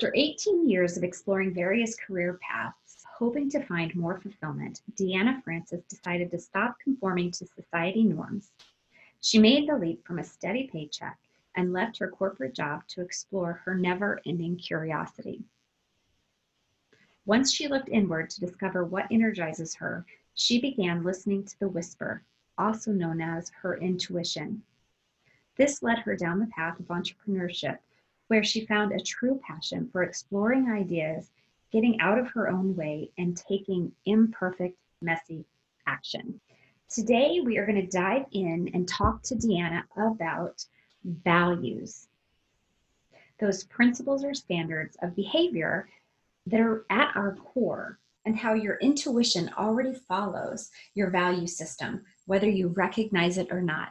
After 0.00 0.14
18 0.16 0.66
years 0.66 0.96
of 0.96 1.04
exploring 1.04 1.52
various 1.52 1.94
career 1.94 2.40
paths, 2.40 3.04
hoping 3.18 3.50
to 3.50 3.62
find 3.62 3.94
more 3.94 4.18
fulfillment, 4.18 4.80
Deanna 4.94 5.42
Frances 5.42 5.84
decided 5.90 6.30
to 6.30 6.38
stop 6.38 6.80
conforming 6.82 7.30
to 7.32 7.46
society 7.46 8.02
norms. 8.02 8.50
She 9.20 9.38
made 9.38 9.68
the 9.68 9.76
leap 9.76 10.02
from 10.06 10.18
a 10.18 10.24
steady 10.24 10.70
paycheck 10.72 11.18
and 11.54 11.74
left 11.74 11.98
her 11.98 12.08
corporate 12.08 12.54
job 12.54 12.88
to 12.88 13.02
explore 13.02 13.60
her 13.66 13.74
never 13.74 14.22
ending 14.24 14.56
curiosity. 14.56 15.44
Once 17.26 17.52
she 17.52 17.68
looked 17.68 17.90
inward 17.90 18.30
to 18.30 18.40
discover 18.40 18.86
what 18.86 19.06
energizes 19.10 19.74
her, 19.74 20.06
she 20.32 20.58
began 20.58 21.04
listening 21.04 21.44
to 21.44 21.60
the 21.60 21.68
whisper, 21.68 22.22
also 22.56 22.90
known 22.90 23.20
as 23.20 23.50
her 23.50 23.76
intuition. 23.76 24.62
This 25.56 25.82
led 25.82 25.98
her 25.98 26.16
down 26.16 26.40
the 26.40 26.46
path 26.46 26.80
of 26.80 26.86
entrepreneurship, 26.86 27.80
where 28.30 28.44
she 28.44 28.64
found 28.64 28.92
a 28.92 29.00
true 29.00 29.40
passion 29.44 29.88
for 29.90 30.04
exploring 30.04 30.70
ideas, 30.70 31.32
getting 31.72 32.00
out 32.00 32.16
of 32.16 32.28
her 32.28 32.48
own 32.48 32.76
way, 32.76 33.10
and 33.18 33.36
taking 33.36 33.90
imperfect, 34.06 34.78
messy 35.02 35.44
action. 35.88 36.40
Today, 36.88 37.40
we 37.44 37.58
are 37.58 37.66
going 37.66 37.84
to 37.84 37.98
dive 37.98 38.26
in 38.30 38.70
and 38.72 38.86
talk 38.86 39.20
to 39.24 39.34
Deanna 39.34 39.82
about 39.96 40.64
values. 41.04 42.06
Those 43.40 43.64
principles 43.64 44.22
or 44.22 44.32
standards 44.32 44.96
of 45.02 45.16
behavior 45.16 45.88
that 46.46 46.60
are 46.60 46.84
at 46.88 47.10
our 47.16 47.34
core 47.34 47.98
and 48.26 48.36
how 48.36 48.54
your 48.54 48.76
intuition 48.76 49.50
already 49.58 49.92
follows 49.92 50.70
your 50.94 51.10
value 51.10 51.48
system, 51.48 52.02
whether 52.26 52.48
you 52.48 52.68
recognize 52.68 53.38
it 53.38 53.48
or 53.50 53.60
not. 53.60 53.90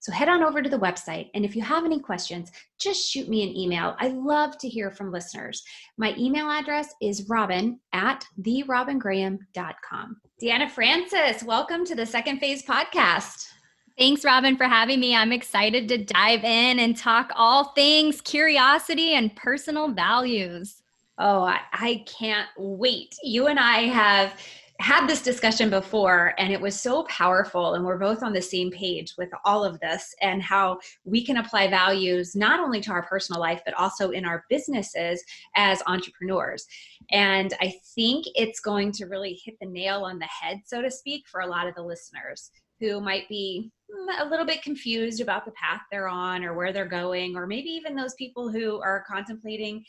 So 0.00 0.10
head 0.10 0.30
on 0.30 0.42
over 0.42 0.62
to 0.62 0.70
the 0.70 0.78
website, 0.78 1.28
and 1.34 1.44
if 1.44 1.54
you 1.54 1.60
have 1.60 1.84
any 1.84 2.00
questions, 2.00 2.50
just 2.80 3.10
shoot 3.10 3.28
me 3.28 3.42
an 3.42 3.54
email. 3.54 3.94
I 3.98 4.08
love 4.08 4.56
to 4.56 4.68
hear 4.68 4.90
from 4.90 5.12
listeners. 5.12 5.62
My 5.98 6.14
email 6.16 6.48
address 6.48 6.94
is 7.02 7.28
robin 7.28 7.78
at 7.92 8.24
therobingraham.com. 8.40 10.16
Deanna 10.42 10.70
Frances, 10.70 11.44
welcome 11.44 11.84
to 11.84 11.94
the 11.94 12.06
Second 12.06 12.38
Phase 12.38 12.64
podcast. 12.64 13.48
Thanks, 13.96 14.24
Robin, 14.24 14.56
for 14.56 14.64
having 14.64 14.98
me. 14.98 15.14
I'm 15.14 15.30
excited 15.30 15.86
to 15.88 15.98
dive 15.98 16.42
in 16.42 16.80
and 16.80 16.96
talk 16.96 17.30
all 17.36 17.66
things 17.74 18.20
curiosity 18.20 19.14
and 19.14 19.34
personal 19.36 19.88
values. 19.88 20.82
Oh, 21.16 21.44
I, 21.44 21.60
I 21.72 22.04
can't 22.06 22.48
wait. 22.58 23.14
You 23.22 23.46
and 23.46 23.60
I 23.60 23.82
have 23.82 24.34
had 24.80 25.06
this 25.06 25.22
discussion 25.22 25.70
before 25.70 26.34
and 26.36 26.52
it 26.52 26.60
was 26.60 26.78
so 26.78 27.04
powerful 27.04 27.74
and 27.74 27.84
we're 27.84 27.96
both 27.96 28.24
on 28.24 28.32
the 28.32 28.42
same 28.42 28.72
page 28.72 29.14
with 29.16 29.28
all 29.44 29.64
of 29.64 29.78
this 29.78 30.12
and 30.20 30.42
how 30.42 30.80
we 31.04 31.24
can 31.24 31.36
apply 31.36 31.68
values 31.68 32.34
not 32.34 32.58
only 32.58 32.80
to 32.80 32.90
our 32.90 33.04
personal 33.04 33.40
life 33.40 33.62
but 33.64 33.74
also 33.74 34.10
in 34.10 34.24
our 34.24 34.44
businesses 34.50 35.22
as 35.54 35.80
entrepreneurs 35.86 36.66
and 37.12 37.54
i 37.60 37.72
think 37.94 38.26
it's 38.34 38.58
going 38.58 38.90
to 38.90 39.06
really 39.06 39.40
hit 39.44 39.54
the 39.60 39.66
nail 39.66 40.02
on 40.02 40.18
the 40.18 40.26
head 40.26 40.60
so 40.66 40.82
to 40.82 40.90
speak 40.90 41.22
for 41.28 41.42
a 41.42 41.46
lot 41.46 41.68
of 41.68 41.74
the 41.76 41.82
listeners 41.82 42.50
who 42.84 43.00
might 43.00 43.28
be 43.28 43.70
mm, 43.90 44.20
a 44.20 44.28
little 44.28 44.46
bit 44.46 44.62
confused 44.62 45.20
about 45.20 45.44
the 45.44 45.52
path 45.52 45.80
they're 45.90 46.08
on 46.08 46.44
or 46.44 46.54
where 46.54 46.72
they're 46.72 46.84
going, 46.86 47.36
or 47.36 47.46
maybe 47.46 47.70
even 47.70 47.96
those 47.96 48.14
people 48.14 48.50
who 48.50 48.80
are 48.80 49.04
contemplating 49.08 49.84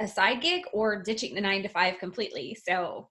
a 0.00 0.08
side 0.08 0.40
gig 0.40 0.64
or 0.72 1.02
ditching 1.02 1.34
the 1.34 1.40
nine 1.40 1.62
to 1.62 1.68
five 1.68 1.98
completely. 1.98 2.56
So 2.66 3.08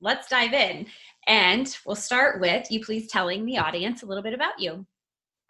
let's 0.00 0.28
dive 0.28 0.52
in. 0.52 0.86
And 1.26 1.74
we'll 1.86 1.96
start 1.96 2.40
with 2.40 2.70
you 2.70 2.84
please 2.84 3.08
telling 3.10 3.44
the 3.44 3.58
audience 3.58 4.02
a 4.02 4.06
little 4.06 4.22
bit 4.22 4.34
about 4.34 4.58
you. 4.58 4.86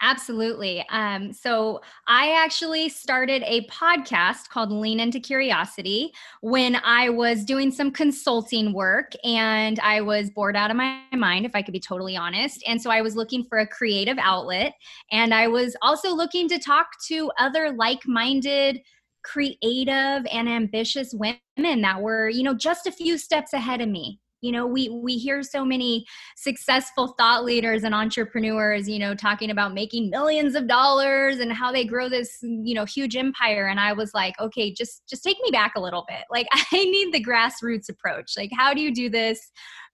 Absolutely. 0.05 0.85
Um, 0.91 1.33
so 1.33 1.81
I 2.09 2.33
actually 2.33 2.89
started 2.89 3.45
a 3.47 3.65
podcast 3.69 4.49
called 4.49 4.73
Lean 4.73 4.99
Into 4.99 5.21
Curiosity 5.21 6.13
when 6.41 6.77
I 6.85 7.09
was 7.09 7.45
doing 7.45 7.71
some 7.71 7.93
consulting 7.93 8.73
work 8.73 9.13
and 9.23 9.79
I 9.79 10.01
was 10.01 10.29
bored 10.31 10.57
out 10.57 10.73
of 10.73 10.77
my 10.77 11.03
mind, 11.13 11.47
if 11.47 11.55
I 11.55 11.63
could 11.63 11.73
be 11.73 11.79
totally 11.79 12.17
honest. 12.17 12.65
And 12.67 12.83
so 12.83 12.91
I 12.91 13.01
was 13.01 13.15
looking 13.15 13.45
for 13.45 13.59
a 13.59 13.67
creative 13.67 14.19
outlet. 14.19 14.75
And 15.13 15.33
I 15.33 15.47
was 15.47 15.77
also 15.83 16.13
looking 16.13 16.49
to 16.49 16.59
talk 16.59 16.89
to 17.07 17.31
other 17.39 17.71
like 17.71 18.01
minded, 18.05 18.81
creative, 19.23 20.27
and 20.33 20.49
ambitious 20.49 21.15
women 21.15 21.83
that 21.83 22.01
were, 22.01 22.29
you 22.29 22.43
know, 22.43 22.55
just 22.55 22.89
a 22.89 22.93
few 22.93 23.17
steps 23.17 23.53
ahead 23.53 23.81
of 23.81 23.89
me 23.89 24.19
you 24.43 24.53
know 24.53 24.67
we 24.67 24.89
we 24.91 25.17
hear 25.17 25.43
so 25.43 25.65
many 25.65 26.05
successful 26.37 27.15
thought 27.17 27.45
leaders 27.45 27.85
and 27.85 27.95
entrepreneurs 27.95 28.89
you 28.89 28.99
know 28.99 29.15
talking 29.15 29.51
about 29.51 29.73
making 29.73 30.11
millions 30.11 30.55
of 30.55 30.69
dollars 30.69 31.39
and 31.39 31.53
how 31.53 31.73
they 31.73 31.85
grow 31.85 32.09
this 32.09 32.39
you 32.43 32.75
know 32.75 32.85
huge 32.85 33.17
empire 33.17 33.69
and 33.69 33.81
i 33.81 33.93
was 33.93 34.13
like 34.13 34.35
okay 34.41 34.73
just 34.73 35.03
just 35.09 35.23
take 35.23 35.39
me 35.43 35.51
back 35.51 35.73
a 35.77 35.81
little 35.81 36.05
bit 36.09 36.25
like 36.31 36.47
i 36.53 36.85
need 36.85 37.13
the 37.13 37.25
grassroots 37.25 37.89
approach 37.89 38.33
like 38.37 38.51
how 38.57 38.75
do 38.75 38.81
you 38.81 38.93
do 38.93 39.09
this 39.09 39.51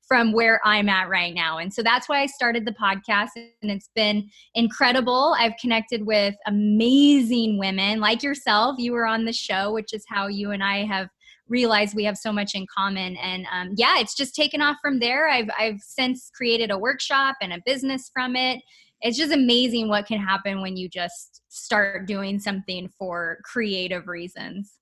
from 0.08 0.32
where 0.32 0.58
I'm 0.64 0.88
at 0.88 1.10
right 1.10 1.34
now. 1.34 1.58
And 1.58 1.72
so 1.72 1.82
that's 1.82 2.08
why 2.08 2.22
I 2.22 2.26
started 2.26 2.64
the 2.64 2.72
podcast 2.72 3.28
and 3.36 3.70
it's 3.70 3.90
been 3.94 4.30
incredible. 4.54 5.36
I've 5.38 5.52
connected 5.60 6.06
with 6.06 6.34
amazing 6.46 7.58
women 7.58 8.00
like 8.00 8.22
yourself. 8.22 8.76
You 8.78 8.92
were 8.92 9.06
on 9.06 9.26
the 9.26 9.34
show, 9.34 9.70
which 9.70 9.92
is 9.92 10.02
how 10.08 10.26
you 10.26 10.50
and 10.50 10.64
I 10.64 10.86
have 10.86 11.10
realize 11.48 11.94
we 11.94 12.04
have 12.04 12.16
so 12.16 12.32
much 12.32 12.54
in 12.54 12.66
common. 12.74 13.16
And 13.16 13.46
um, 13.52 13.74
yeah, 13.76 13.98
it's 13.98 14.14
just 14.14 14.34
taken 14.34 14.60
off 14.60 14.76
from 14.82 14.98
there. 14.98 15.28
I've 15.28 15.48
I've 15.58 15.80
since 15.80 16.30
created 16.34 16.70
a 16.70 16.78
workshop 16.78 17.36
and 17.40 17.52
a 17.52 17.62
business 17.64 18.10
from 18.12 18.36
it. 18.36 18.60
It's 19.00 19.16
just 19.16 19.32
amazing 19.32 19.88
what 19.88 20.06
can 20.06 20.20
happen 20.20 20.60
when 20.60 20.76
you 20.76 20.88
just 20.88 21.42
start 21.48 22.06
doing 22.06 22.38
something 22.40 22.88
for 22.98 23.38
creative 23.44 24.08
reasons. 24.08 24.74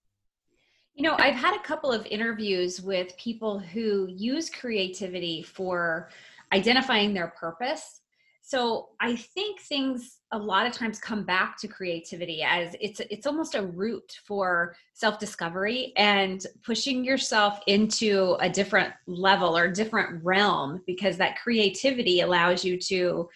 You 0.95 1.03
know, 1.03 1.17
I've 1.19 1.35
had 1.35 1.55
a 1.55 1.63
couple 1.63 1.93
of 1.93 2.07
interviews 2.07 2.81
with 2.81 3.15
people 3.19 3.59
who 3.59 4.09
use 4.09 4.49
creativity 4.49 5.43
for 5.43 6.09
identifying 6.53 7.13
their 7.13 7.29
purpose 7.39 8.01
so 8.47 8.91
i 9.01 9.17
think 9.17 9.61
things 9.61 10.19
a 10.31 10.39
lot 10.39 10.67
of 10.67 10.73
times 10.73 11.01
come 11.01 11.25
back 11.25 11.59
to 11.59 11.67
creativity 11.67 12.45
as 12.45 12.77
it's 12.81 13.01
it's 13.11 13.27
almost 13.27 13.57
a 13.57 13.63
route 13.63 14.17
for 14.25 14.77
self 14.95 15.19
discovery 15.19 15.93
and 15.97 16.47
pushing 16.65 17.05
yourself 17.05 17.59
into 17.67 18.37
a 18.39 18.49
different 18.49 18.95
level 19.09 19.57
or 19.57 19.69
different 19.69 20.23
realm 20.25 20.81
because 20.87 21.17
that 21.17 21.37
creativity 21.43 22.21
allows 22.21 22.65
you 22.65 22.79
to 22.79 23.29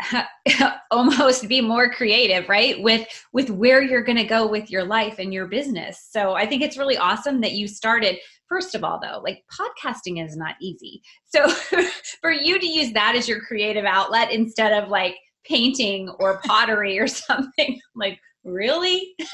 almost 0.90 1.48
be 1.48 1.60
more 1.60 1.90
creative 1.90 2.48
right 2.48 2.82
with 2.82 3.06
with 3.32 3.50
where 3.50 3.82
you're 3.82 4.02
going 4.02 4.18
to 4.18 4.24
go 4.24 4.46
with 4.46 4.70
your 4.70 4.84
life 4.84 5.18
and 5.18 5.32
your 5.32 5.46
business. 5.46 6.08
So 6.10 6.34
i 6.34 6.46
think 6.46 6.62
it's 6.62 6.78
really 6.78 6.96
awesome 6.96 7.40
that 7.40 7.52
you 7.52 7.68
started 7.68 8.16
first 8.48 8.74
of 8.74 8.84
all 8.84 9.00
though 9.00 9.22
like 9.24 9.44
podcasting 9.52 10.24
is 10.24 10.36
not 10.36 10.56
easy. 10.60 11.02
So 11.26 11.48
for 12.20 12.30
you 12.30 12.58
to 12.58 12.66
use 12.66 12.92
that 12.92 13.14
as 13.16 13.28
your 13.28 13.40
creative 13.40 13.84
outlet 13.84 14.30
instead 14.30 14.72
of 14.72 14.88
like 14.88 15.16
painting 15.44 16.08
or 16.18 16.40
pottery 16.44 16.98
or 16.98 17.06
something 17.08 17.80
like 17.94 18.18
really? 18.44 19.14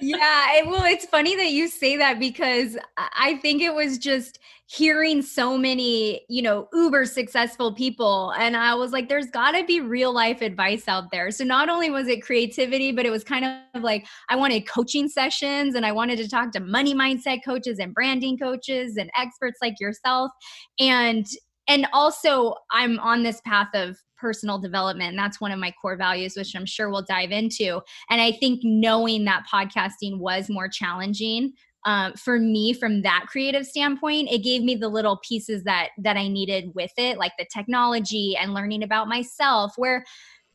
Yeah 0.00 0.62
well 0.66 0.84
it's 0.84 1.06
funny 1.06 1.34
that 1.34 1.50
you 1.50 1.66
say 1.66 1.96
that 1.96 2.20
because 2.20 2.76
i 2.96 3.36
think 3.42 3.62
it 3.62 3.74
was 3.74 3.98
just 3.98 4.38
hearing 4.66 5.22
so 5.22 5.56
many 5.56 6.20
you 6.28 6.42
know 6.42 6.68
uber 6.72 7.04
successful 7.04 7.74
people 7.74 8.32
and 8.38 8.56
i 8.56 8.74
was 8.74 8.92
like 8.92 9.08
there's 9.08 9.30
got 9.30 9.52
to 9.52 9.64
be 9.64 9.80
real 9.80 10.12
life 10.12 10.42
advice 10.42 10.86
out 10.88 11.10
there. 11.10 11.30
So 11.30 11.42
not 11.42 11.68
only 11.68 11.90
was 11.90 12.06
it 12.06 12.22
creativity 12.22 12.92
but 12.92 13.06
it 13.06 13.10
was 13.10 13.24
kind 13.24 13.44
of 13.44 13.82
like 13.82 14.06
i 14.28 14.36
wanted 14.36 14.68
coaching 14.68 15.08
sessions 15.08 15.74
and 15.74 15.84
i 15.84 15.90
wanted 15.90 16.16
to 16.18 16.28
talk 16.28 16.52
to 16.52 16.60
money 16.60 16.94
mindset 16.94 17.40
coaches 17.44 17.78
and 17.78 17.94
branding 17.94 18.38
coaches 18.38 18.98
and 18.98 19.10
experts 19.16 19.58
like 19.62 19.80
yourself 19.80 20.30
and 20.78 21.26
and 21.68 21.86
also 21.92 22.54
i'm 22.70 22.98
on 22.98 23.22
this 23.22 23.40
path 23.42 23.68
of 23.74 23.98
personal 24.18 24.58
development. 24.58 25.10
And 25.10 25.18
that's 25.18 25.40
one 25.40 25.52
of 25.52 25.58
my 25.58 25.72
core 25.80 25.96
values, 25.96 26.34
which 26.36 26.54
I'm 26.54 26.66
sure 26.66 26.90
we'll 26.90 27.02
dive 27.02 27.30
into. 27.30 27.80
And 28.10 28.20
I 28.20 28.32
think 28.32 28.60
knowing 28.62 29.24
that 29.24 29.46
podcasting 29.50 30.18
was 30.18 30.50
more 30.50 30.68
challenging 30.68 31.52
um, 31.84 32.14
for 32.14 32.38
me 32.38 32.72
from 32.72 33.02
that 33.02 33.26
creative 33.28 33.64
standpoint 33.64 34.28
it 34.32 34.42
gave 34.42 34.62
me 34.64 34.74
the 34.74 34.88
little 34.88 35.18
pieces 35.18 35.62
that 35.62 35.90
that 35.96 36.16
i 36.16 36.26
needed 36.26 36.72
with 36.74 36.90
it 36.98 37.18
like 37.18 37.30
the 37.38 37.46
technology 37.54 38.36
and 38.36 38.52
learning 38.52 38.82
about 38.82 39.06
myself 39.06 39.74
where 39.76 40.04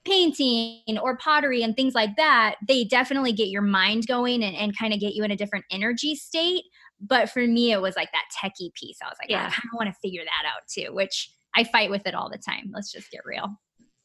painting 0.03 0.97
or 1.01 1.15
pottery 1.15 1.63
and 1.63 1.77
things 1.77 1.95
like 1.95 2.13
that 2.17 2.55
they 2.67 2.83
definitely 2.83 3.31
get 3.31 3.47
your 3.47 3.61
mind 3.61 4.05
going 4.05 4.43
and, 4.43 4.53
and 4.57 4.77
kind 4.77 4.93
of 4.93 4.99
get 4.99 5.13
you 5.13 5.23
in 5.23 5.31
a 5.31 5.35
different 5.35 5.63
energy 5.71 6.13
state 6.13 6.65
but 7.05 7.29
for 7.29 7.45
me 7.45 7.71
it 7.71 7.81
was 7.81 7.95
like 7.95 8.09
that 8.11 8.25
techie 8.33 8.73
piece 8.73 8.97
i 9.03 9.07
was 9.07 9.17
like 9.21 9.29
yeah. 9.29 9.45
i 9.45 9.49
kind 9.49 9.69
of 9.71 9.77
want 9.77 9.87
to 9.87 9.99
figure 10.01 10.23
that 10.23 10.47
out 10.47 10.61
too 10.67 10.93
which 10.93 11.29
I 11.55 11.63
fight 11.63 11.89
with 11.89 12.05
it 12.07 12.15
all 12.15 12.29
the 12.29 12.37
time. 12.37 12.71
Let's 12.73 12.91
just 12.91 13.11
get 13.11 13.21
real. 13.25 13.49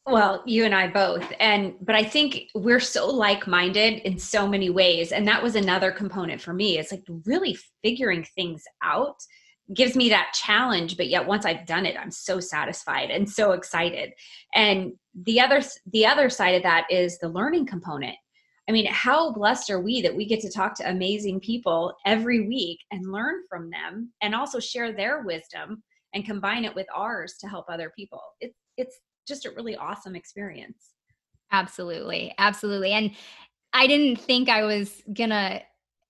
Well, 0.06 0.42
you 0.46 0.64
and 0.64 0.74
I 0.74 0.88
both. 0.88 1.30
And 1.38 1.74
but 1.82 1.94
I 1.94 2.02
think 2.02 2.44
we're 2.54 2.80
so 2.80 3.10
like-minded 3.10 4.00
in 4.00 4.18
so 4.18 4.48
many 4.48 4.70
ways 4.70 5.12
and 5.12 5.28
that 5.28 5.42
was 5.42 5.54
another 5.54 5.92
component 5.92 6.40
for 6.40 6.54
me. 6.54 6.78
It's 6.78 6.92
like 6.92 7.04
really 7.26 7.58
figuring 7.82 8.24
things 8.34 8.62
out 8.82 9.16
gives 9.74 9.94
me 9.94 10.08
that 10.08 10.32
challenge 10.32 10.96
but 10.96 11.08
yet 11.08 11.26
once 11.26 11.44
I've 11.44 11.66
done 11.66 11.84
it 11.84 11.94
I'm 12.00 12.10
so 12.10 12.40
satisfied 12.40 13.10
and 13.10 13.28
so 13.28 13.52
excited. 13.52 14.12
And 14.54 14.92
the 15.14 15.40
other 15.40 15.60
the 15.92 16.06
other 16.06 16.30
side 16.30 16.54
of 16.54 16.62
that 16.62 16.86
is 16.90 17.18
the 17.18 17.28
learning 17.28 17.66
component. 17.66 18.16
I 18.68 18.72
mean, 18.72 18.86
how 18.86 19.32
blessed 19.32 19.70
are 19.70 19.80
we 19.80 20.02
that 20.02 20.14
we 20.14 20.26
get 20.26 20.40
to 20.40 20.50
talk 20.50 20.74
to 20.76 20.90
amazing 20.90 21.40
people 21.40 21.96
every 22.04 22.46
week 22.46 22.80
and 22.90 23.10
learn 23.10 23.42
from 23.48 23.70
them 23.70 24.12
and 24.20 24.34
also 24.34 24.60
share 24.60 24.92
their 24.92 25.22
wisdom 25.22 25.82
and 26.14 26.24
combine 26.24 26.64
it 26.64 26.74
with 26.74 26.86
ours 26.94 27.36
to 27.40 27.48
help 27.48 27.66
other 27.68 27.92
people. 27.96 28.20
It, 28.40 28.54
it's 28.76 29.00
just 29.26 29.46
a 29.46 29.50
really 29.50 29.76
awesome 29.76 30.14
experience. 30.14 30.94
Absolutely. 31.50 32.34
Absolutely. 32.36 32.92
And 32.92 33.12
I 33.72 33.86
didn't 33.86 34.20
think 34.20 34.48
I 34.48 34.64
was 34.64 35.02
going 35.12 35.30
to 35.30 35.62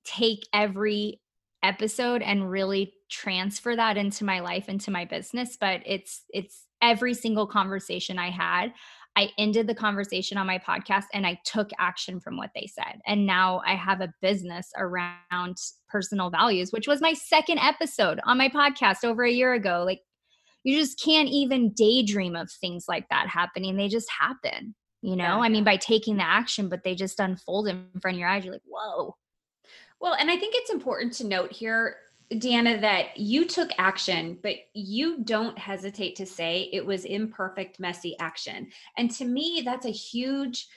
take 0.05 0.47
every 0.53 1.21
episode 1.63 2.23
and 2.23 2.51
really 2.51 2.93
transfer 3.11 3.75
that 3.75 3.97
into 3.97 4.25
my 4.25 4.41
life 4.41 4.69
into 4.69 4.91
my 4.91 5.05
business 5.05 5.57
but 5.61 5.81
it's 5.85 6.23
it's 6.29 6.67
every 6.83 7.13
single 7.15 7.47
conversation 7.47 8.19
i 8.19 8.31
had 8.31 8.73
I 9.19 9.33
ended 9.37 9.67
the 9.67 9.75
conversation 9.75 10.39
on 10.39 10.47
my 10.47 10.59
podcast 10.59 11.07
and 11.13 11.27
I 11.27 11.41
took 11.45 11.71
action 11.81 12.21
from 12.21 12.37
what 12.37 12.51
they 12.55 12.69
said. 12.73 13.01
And 13.05 13.27
now 13.27 13.61
I 13.67 13.75
have 13.75 14.01
a 14.01 14.15
business 14.23 14.71
around 14.77 15.57
personal 15.89 16.31
values, 16.31 16.71
which 16.73 16.87
was 16.87 17.01
my 17.01 17.15
second 17.15 17.59
episode 17.59 18.21
on 18.25 18.39
my 18.39 18.49
podcast 18.49 19.03
over 19.03 19.25
a 19.25 19.31
year 19.31 19.55
ago. 19.55 19.83
Like, 19.85 20.03
you 20.63 20.79
just 20.79 21.03
can't 21.03 21.29
even 21.29 21.73
daydream 21.73 22.37
of 22.37 22.49
things 22.49 22.85
like 22.87 23.09
that 23.09 23.27
happening. 23.27 23.77
They 23.77 23.89
just 23.89 24.09
happen, 24.09 24.77
you 25.03 25.17
know? 25.17 25.25
Yeah. 25.25 25.41
I 25.41 25.49
mean, 25.49 25.65
by 25.65 25.79
taking 25.79 26.19
the 26.19 26.25
action, 26.25 26.69
but 26.69 26.85
they 26.85 26.95
just 26.95 27.19
unfold 27.19 27.67
in 27.67 27.87
front 28.01 28.15
of 28.15 28.21
your 28.21 28.29
eyes. 28.29 28.45
You're 28.45 28.55
like, 28.55 28.63
whoa. 28.67 29.17
Well, 30.01 30.15
and 30.15 30.31
I 30.31 30.37
think 30.37 30.55
it's 30.57 30.71
important 30.71 31.15
to 31.15 31.27
note 31.27 31.51
here 31.51 31.97
Deanna, 32.33 32.81
that 32.81 33.17
you 33.17 33.47
took 33.47 33.71
action, 33.79 34.39
but 34.43 34.57
you 34.75 35.25
don't 35.25 35.59
hesitate 35.59 36.17
to 36.17 36.27
say 36.27 36.69
it 36.73 36.85
was 36.85 37.05
imperfect, 37.05 37.81
messy 37.81 38.17
action. 38.19 38.69
And 38.97 39.11
to 39.13 39.25
me, 39.25 39.63
that's 39.65 39.87
a 39.87 39.91
huge, 39.91 40.69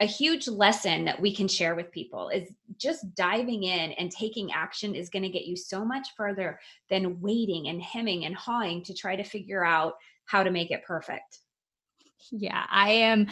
a 0.00 0.06
huge 0.06 0.48
lesson 0.48 1.06
that 1.06 1.20
we 1.20 1.34
can 1.34 1.48
share 1.48 1.74
with 1.74 1.90
people 1.90 2.28
is 2.28 2.52
just 2.76 3.14
diving 3.14 3.64
in 3.64 3.92
and 3.92 4.10
taking 4.10 4.52
action 4.52 4.94
is 4.94 5.08
going 5.08 5.22
to 5.22 5.30
get 5.30 5.46
you 5.46 5.56
so 5.56 5.84
much 5.84 6.08
further 6.16 6.60
than 6.90 7.20
waiting 7.20 7.68
and 7.68 7.82
hemming 7.82 8.26
and 8.26 8.36
hawing 8.36 8.82
to 8.84 8.94
try 8.94 9.16
to 9.16 9.24
figure 9.24 9.64
out 9.64 9.94
how 10.26 10.42
to 10.42 10.50
make 10.50 10.70
it 10.70 10.84
perfect. 10.84 11.40
Yeah, 12.30 12.64
I 12.70 12.90
am. 12.90 13.28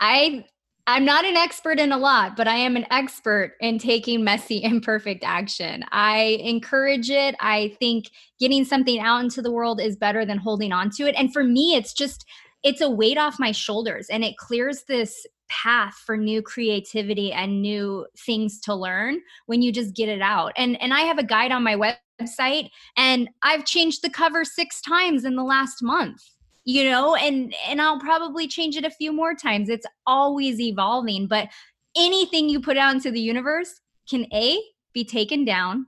I 0.00 0.46
I'm 0.88 1.04
not 1.04 1.26
an 1.26 1.36
expert 1.36 1.78
in 1.78 1.92
a 1.92 1.98
lot, 1.98 2.34
but 2.34 2.48
I 2.48 2.54
am 2.54 2.74
an 2.74 2.86
expert 2.90 3.56
in 3.60 3.78
taking 3.78 4.24
messy, 4.24 4.62
imperfect 4.64 5.22
action. 5.22 5.84
I 5.92 6.38
encourage 6.40 7.10
it. 7.10 7.34
I 7.40 7.76
think 7.78 8.06
getting 8.40 8.64
something 8.64 8.98
out 8.98 9.22
into 9.22 9.42
the 9.42 9.52
world 9.52 9.82
is 9.82 9.96
better 9.96 10.24
than 10.24 10.38
holding 10.38 10.72
on 10.72 10.88
to 10.92 11.06
it. 11.06 11.14
And 11.14 11.30
for 11.30 11.44
me, 11.44 11.74
it's 11.76 11.92
just, 11.92 12.24
it's 12.62 12.80
a 12.80 12.88
weight 12.88 13.18
off 13.18 13.38
my 13.38 13.52
shoulders 13.52 14.06
and 14.08 14.24
it 14.24 14.38
clears 14.38 14.84
this 14.88 15.26
path 15.50 15.94
for 16.06 16.16
new 16.16 16.40
creativity 16.40 17.32
and 17.32 17.60
new 17.60 18.06
things 18.24 18.58
to 18.60 18.74
learn 18.74 19.20
when 19.44 19.60
you 19.60 19.70
just 19.70 19.94
get 19.94 20.08
it 20.08 20.22
out. 20.22 20.52
And 20.56 20.80
and 20.80 20.94
I 20.94 21.00
have 21.00 21.18
a 21.18 21.22
guide 21.22 21.52
on 21.52 21.62
my 21.62 21.74
website 21.74 22.70
and 22.96 23.28
I've 23.42 23.64
changed 23.64 24.02
the 24.02 24.10
cover 24.10 24.44
6 24.44 24.80
times 24.82 25.24
in 25.24 25.36
the 25.36 25.44
last 25.44 25.82
month 25.82 26.22
you 26.68 26.84
know 26.84 27.14
and 27.16 27.54
and 27.66 27.80
i'll 27.80 27.98
probably 27.98 28.46
change 28.46 28.76
it 28.76 28.84
a 28.84 28.90
few 28.90 29.10
more 29.10 29.34
times 29.34 29.70
it's 29.70 29.86
always 30.06 30.60
evolving 30.60 31.26
but 31.26 31.48
anything 31.96 32.46
you 32.46 32.60
put 32.60 32.76
out 32.76 32.94
into 32.94 33.10
the 33.10 33.20
universe 33.20 33.80
can 34.08 34.26
a 34.34 34.60
be 34.92 35.02
taken 35.02 35.46
down 35.46 35.86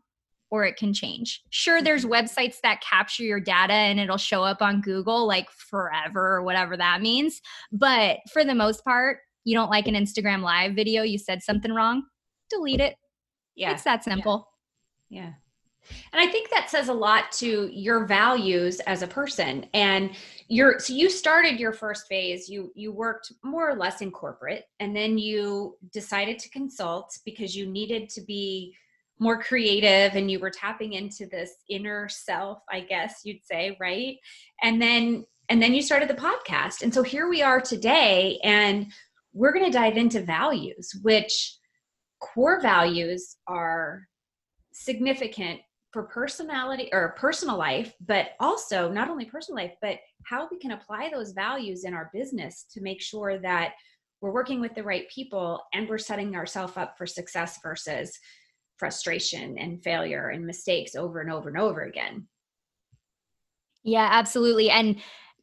or 0.50 0.64
it 0.64 0.78
can 0.78 0.94
change 0.94 1.42
sure 1.50 1.82
there's 1.82 2.06
mm-hmm. 2.06 2.14
websites 2.14 2.56
that 2.62 2.80
capture 2.80 3.24
your 3.24 3.38
data 3.38 3.74
and 3.74 4.00
it'll 4.00 4.16
show 4.16 4.42
up 4.42 4.62
on 4.62 4.80
google 4.80 5.26
like 5.26 5.50
forever 5.50 6.36
or 6.36 6.42
whatever 6.42 6.78
that 6.78 7.02
means 7.02 7.42
but 7.70 8.16
for 8.32 8.42
the 8.42 8.54
most 8.54 8.82
part 8.82 9.18
you 9.44 9.54
don't 9.54 9.70
like 9.70 9.86
an 9.86 9.94
instagram 9.94 10.40
live 10.40 10.72
video 10.72 11.02
you 11.02 11.18
said 11.18 11.42
something 11.42 11.74
wrong 11.74 12.04
delete 12.48 12.80
it 12.80 12.96
yeah 13.54 13.72
it's 13.72 13.84
that 13.84 14.02
simple 14.02 14.48
yeah. 15.10 15.24
yeah. 15.24 15.32
And 16.12 16.20
I 16.20 16.30
think 16.30 16.50
that 16.50 16.70
says 16.70 16.88
a 16.88 16.92
lot 16.92 17.32
to 17.32 17.68
your 17.72 18.04
values 18.06 18.80
as 18.80 19.02
a 19.02 19.06
person. 19.06 19.66
And 19.74 20.12
you're 20.48 20.78
so 20.78 20.92
you 20.92 21.08
started 21.10 21.60
your 21.60 21.72
first 21.72 22.06
phase, 22.08 22.48
you 22.48 22.72
you 22.74 22.92
worked 22.92 23.32
more 23.42 23.68
or 23.68 23.76
less 23.76 24.00
in 24.00 24.10
corporate, 24.10 24.64
and 24.80 24.94
then 24.94 25.18
you 25.18 25.76
decided 25.92 26.38
to 26.40 26.50
consult 26.50 27.16
because 27.24 27.56
you 27.56 27.66
needed 27.66 28.08
to 28.10 28.20
be 28.20 28.74
more 29.18 29.40
creative 29.40 30.16
and 30.16 30.30
you 30.30 30.38
were 30.38 30.50
tapping 30.50 30.94
into 30.94 31.26
this 31.26 31.56
inner 31.68 32.08
self, 32.08 32.62
I 32.70 32.80
guess 32.80 33.20
you'd 33.24 33.44
say, 33.44 33.76
right? 33.78 34.16
And 34.62 34.80
then 34.80 35.24
and 35.48 35.60
then 35.60 35.74
you 35.74 35.82
started 35.82 36.08
the 36.08 36.14
podcast. 36.14 36.82
And 36.82 36.94
so 36.94 37.02
here 37.02 37.28
we 37.28 37.42
are 37.42 37.60
today 37.60 38.38
and 38.44 38.86
we're 39.32 39.52
going 39.52 39.64
to 39.64 39.70
dive 39.70 39.96
into 39.96 40.22
values, 40.22 40.92
which 41.02 41.56
core 42.20 42.60
values 42.60 43.36
are 43.46 44.06
significant 44.72 45.60
for 45.92 46.04
personality 46.04 46.88
or 46.92 47.16
personal 47.18 47.56
life, 47.56 47.94
but 48.06 48.30
also 48.38 48.90
not 48.90 49.08
only 49.08 49.24
personal 49.24 49.62
life, 49.62 49.74
but 49.82 49.98
how 50.24 50.48
we 50.50 50.58
can 50.58 50.72
apply 50.72 51.10
those 51.12 51.32
values 51.32 51.84
in 51.84 51.94
our 51.94 52.10
business 52.12 52.64
to 52.72 52.80
make 52.80 53.00
sure 53.00 53.38
that 53.38 53.72
we're 54.20 54.32
working 54.32 54.60
with 54.60 54.74
the 54.74 54.82
right 54.82 55.08
people 55.08 55.62
and 55.72 55.88
we're 55.88 55.98
setting 55.98 56.36
ourselves 56.36 56.76
up 56.76 56.96
for 56.96 57.06
success 57.06 57.58
versus 57.62 58.18
frustration 58.76 59.58
and 59.58 59.82
failure 59.82 60.28
and 60.28 60.46
mistakes 60.46 60.94
over 60.94 61.20
and 61.20 61.32
over 61.32 61.48
and 61.48 61.58
over 61.58 61.82
again. 61.82 62.26
Yeah, 63.82 64.08
absolutely. 64.10 64.70
And 64.70 64.96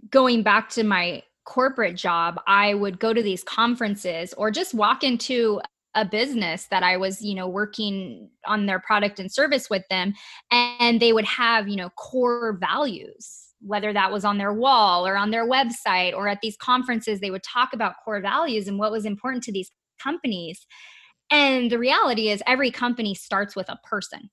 going 0.09 0.43
back 0.43 0.69
to 0.69 0.83
my 0.83 1.23
corporate 1.43 1.95
job, 1.95 2.39
I 2.45 2.73
would 2.73 2.99
go 2.99 3.13
to 3.13 3.23
these 3.23 3.43
conferences 3.43 4.33
or 4.33 4.51
just 4.51 4.73
walk 4.73 5.03
into 5.03 5.61
a 5.97 6.05
business 6.05 6.67
that 6.67 6.83
I 6.83 6.95
was, 6.95 7.21
you 7.21 7.35
know, 7.35 7.47
working 7.47 8.29
on 8.45 8.67
their 8.67 8.79
product 8.79 9.19
and 9.19 9.31
service 9.31 9.69
with 9.69 9.83
them 9.89 10.13
and 10.51 11.01
they 11.01 11.11
would 11.11 11.25
have, 11.25 11.67
you 11.67 11.75
know, 11.75 11.89
core 11.89 12.57
values 12.61 13.43
whether 13.59 13.91
that 13.91 14.11
was 14.11 14.23
on 14.23 14.37
their 14.37 14.53
wall 14.53 15.07
or 15.07 15.17
on 15.17 15.31
their 15.31 15.49
website 15.49 16.13
or 16.13 16.27
at 16.27 16.39
these 16.41 16.55
conferences 16.57 17.19
they 17.19 17.31
would 17.31 17.41
talk 17.41 17.73
about 17.73 17.95
core 18.05 18.21
values 18.21 18.67
and 18.67 18.77
what 18.77 18.91
was 18.91 19.03
important 19.03 19.43
to 19.43 19.51
these 19.51 19.71
companies. 20.01 20.67
And 21.31 21.71
the 21.71 21.79
reality 21.79 22.29
is 22.29 22.43
every 22.45 22.69
company 22.69 23.15
starts 23.15 23.55
with 23.55 23.67
a 23.67 23.79
person. 23.83 24.29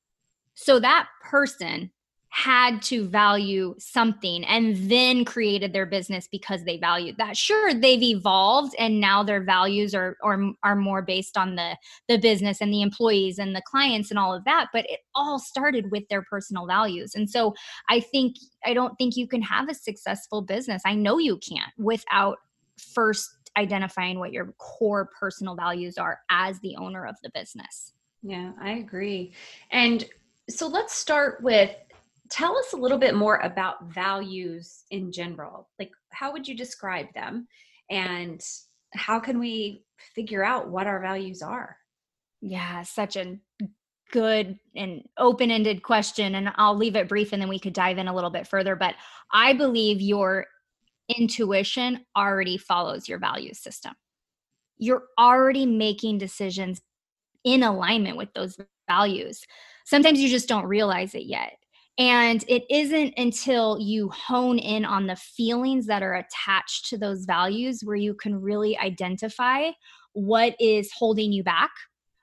So 0.54 0.78
that 0.80 1.08
person 1.22 1.90
had 2.34 2.82
to 2.82 3.06
value 3.06 3.76
something 3.78 4.44
and 4.46 4.90
then 4.90 5.24
created 5.24 5.72
their 5.72 5.86
business 5.86 6.26
because 6.26 6.64
they 6.64 6.76
valued 6.76 7.16
that. 7.16 7.36
Sure 7.36 7.72
they've 7.72 8.02
evolved 8.02 8.74
and 8.76 9.00
now 9.00 9.22
their 9.22 9.40
values 9.40 9.94
are 9.94 10.16
are, 10.20 10.40
are 10.64 10.74
more 10.74 11.00
based 11.00 11.38
on 11.38 11.54
the 11.54 11.76
the 12.08 12.18
business 12.18 12.60
and 12.60 12.72
the 12.72 12.82
employees 12.82 13.38
and 13.38 13.54
the 13.54 13.62
clients 13.62 14.10
and 14.10 14.18
all 14.18 14.34
of 14.34 14.42
that 14.44 14.66
but 14.72 14.84
it 14.90 14.98
all 15.14 15.38
started 15.38 15.92
with 15.92 16.02
their 16.08 16.22
personal 16.22 16.66
values. 16.66 17.14
And 17.14 17.30
so 17.30 17.54
i 17.88 18.00
think 18.00 18.34
i 18.64 18.74
don't 18.74 18.96
think 18.96 19.16
you 19.16 19.28
can 19.28 19.42
have 19.42 19.68
a 19.68 19.74
successful 19.74 20.42
business. 20.42 20.82
I 20.84 20.96
know 20.96 21.18
you 21.18 21.38
can't 21.38 21.72
without 21.78 22.38
first 22.78 23.30
identifying 23.56 24.18
what 24.18 24.32
your 24.32 24.54
core 24.58 25.08
personal 25.20 25.54
values 25.54 25.98
are 25.98 26.18
as 26.30 26.58
the 26.60 26.74
owner 26.78 27.06
of 27.06 27.14
the 27.22 27.30
business. 27.32 27.92
Yeah 28.24 28.50
i 28.60 28.72
agree. 28.72 29.34
And 29.70 30.04
so 30.50 30.66
let's 30.66 30.94
start 30.94 31.42
with 31.42 31.70
tell 32.30 32.56
us 32.56 32.72
a 32.72 32.76
little 32.76 32.98
bit 32.98 33.14
more 33.14 33.36
about 33.36 33.92
values 33.92 34.84
in 34.90 35.12
general. 35.12 35.68
Like, 35.78 35.90
how 36.10 36.32
would 36.32 36.48
you 36.48 36.56
describe 36.56 37.06
them? 37.14 37.46
And 37.90 38.42
how 38.92 39.20
can 39.20 39.38
we 39.38 39.84
figure 40.14 40.44
out 40.44 40.70
what 40.70 40.86
our 40.86 41.00
values 41.00 41.42
are? 41.42 41.76
Yeah, 42.40 42.82
such 42.82 43.16
a 43.16 43.38
good 44.10 44.58
and 44.76 45.02
open 45.18 45.50
ended 45.50 45.82
question. 45.82 46.36
And 46.36 46.52
I'll 46.56 46.76
leave 46.76 46.96
it 46.96 47.08
brief 47.08 47.32
and 47.32 47.42
then 47.42 47.48
we 47.48 47.58
could 47.58 47.72
dive 47.72 47.98
in 47.98 48.08
a 48.08 48.14
little 48.14 48.30
bit 48.30 48.46
further. 48.46 48.76
But 48.76 48.94
I 49.32 49.54
believe 49.54 50.00
your 50.00 50.46
intuition 51.08 52.04
already 52.16 52.56
follows 52.56 53.08
your 53.08 53.18
value 53.18 53.52
system. 53.54 53.92
You're 54.78 55.04
already 55.18 55.66
making 55.66 56.18
decisions 56.18 56.80
in 57.44 57.62
alignment 57.62 58.16
with 58.16 58.32
those 58.34 58.56
values. 58.88 59.42
Sometimes 59.84 60.20
you 60.20 60.28
just 60.28 60.48
don't 60.48 60.66
realize 60.66 61.14
it 61.14 61.24
yet. 61.24 61.58
And 61.96 62.44
it 62.48 62.64
isn't 62.70 63.14
until 63.16 63.78
you 63.78 64.08
hone 64.08 64.58
in 64.58 64.84
on 64.84 65.06
the 65.06 65.16
feelings 65.16 65.86
that 65.86 66.02
are 66.02 66.14
attached 66.14 66.88
to 66.90 66.98
those 66.98 67.24
values 67.24 67.82
where 67.84 67.96
you 67.96 68.14
can 68.14 68.40
really 68.40 68.76
identify 68.76 69.70
what 70.12 70.56
is 70.58 70.90
holding 70.92 71.32
you 71.32 71.44
back, 71.44 71.70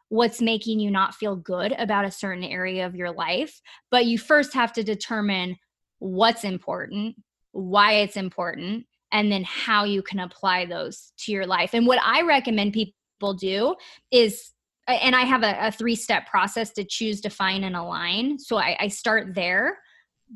what's 0.10 0.42
making 0.42 0.80
you 0.82 0.92
not 0.92 1.16
feel 1.16 1.38
good 1.38 1.74
about 1.78 2.06
a 2.06 2.12
certain 2.12 2.44
area 2.44 2.86
of 2.86 2.96
your 2.96 3.12
life. 3.12 3.62
But 3.90 4.06
you 4.06 4.18
first 4.18 4.54
have 4.54 4.74
to 4.74 4.84
determine 4.84 5.58
what's 6.00 6.44
important, 6.44 7.16
why 7.52 7.94
it's 7.94 8.18
important, 8.18 8.88
and 9.12 9.32
then 9.32 9.44
how 9.46 9.86
you 9.86 10.02
can 10.02 10.20
apply 10.20 10.66
those 10.66 11.14
to 11.20 11.32
your 11.32 11.46
life. 11.46 11.74
And 11.74 11.88
what 11.88 12.00
I 12.04 12.24
recommend 12.24 12.74
people 12.74 13.34
do 13.36 13.76
is 14.10 14.52
and 14.88 15.16
I 15.16 15.22
have 15.22 15.44
a, 15.44 15.68
a 15.68 15.72
three 15.72 15.96
step 15.96 16.28
process 16.28 16.72
to 16.74 16.84
choose, 16.84 17.22
define, 17.22 17.64
and 17.64 17.76
align. 17.76 18.40
So 18.40 18.58
I, 18.58 18.76
I 18.80 18.88
start 18.88 19.36
there. 19.36 19.78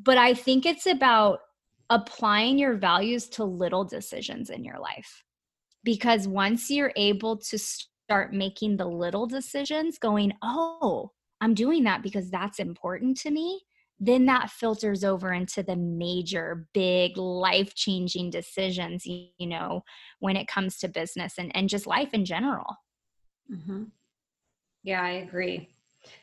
But 0.04 0.18
I 0.18 0.34
think 0.34 0.66
it's 0.66 0.86
about 0.86 1.40
applying 1.90 2.58
your 2.58 2.74
values 2.74 3.28
to 3.30 3.44
little 3.44 3.84
decisions 3.84 4.50
in 4.50 4.64
your 4.64 4.80
life. 4.80 5.24
Because 5.84 6.28
once 6.28 6.70
you're 6.70 6.94
able 6.96 7.38
to 7.38 7.58
start 7.58 8.34
making 8.34 8.78
the 8.78 8.88
little 8.88 9.28
decisions, 9.28 9.98
going, 9.98 10.34
oh, 10.42 11.12
I'm 11.42 11.54
doing 11.54 11.84
that 11.84 12.02
because 12.02 12.30
that's 12.30 12.60
important 12.60 13.18
to 13.18 13.32
me, 13.32 13.62
then 14.00 14.26
that 14.26 14.50
filters 14.50 15.04
over 15.04 15.32
into 15.32 15.64
the 15.64 15.76
major, 15.76 16.68
big, 16.74 17.18
life 17.18 17.76
changing 17.76 18.30
decisions, 18.30 19.06
you 19.06 19.30
know, 19.40 19.84
when 20.20 20.36
it 20.36 20.48
comes 20.48 20.78
to 20.80 20.88
business 20.88 21.36
and, 21.38 21.56
and 21.56 21.70
just 21.70 21.88
life 21.88 22.14
in 22.14 22.26
general. 22.26 22.66
Mm-hmm. 23.52 23.84
Yeah, 24.86 25.02
I 25.04 25.12
agree. 25.14 25.70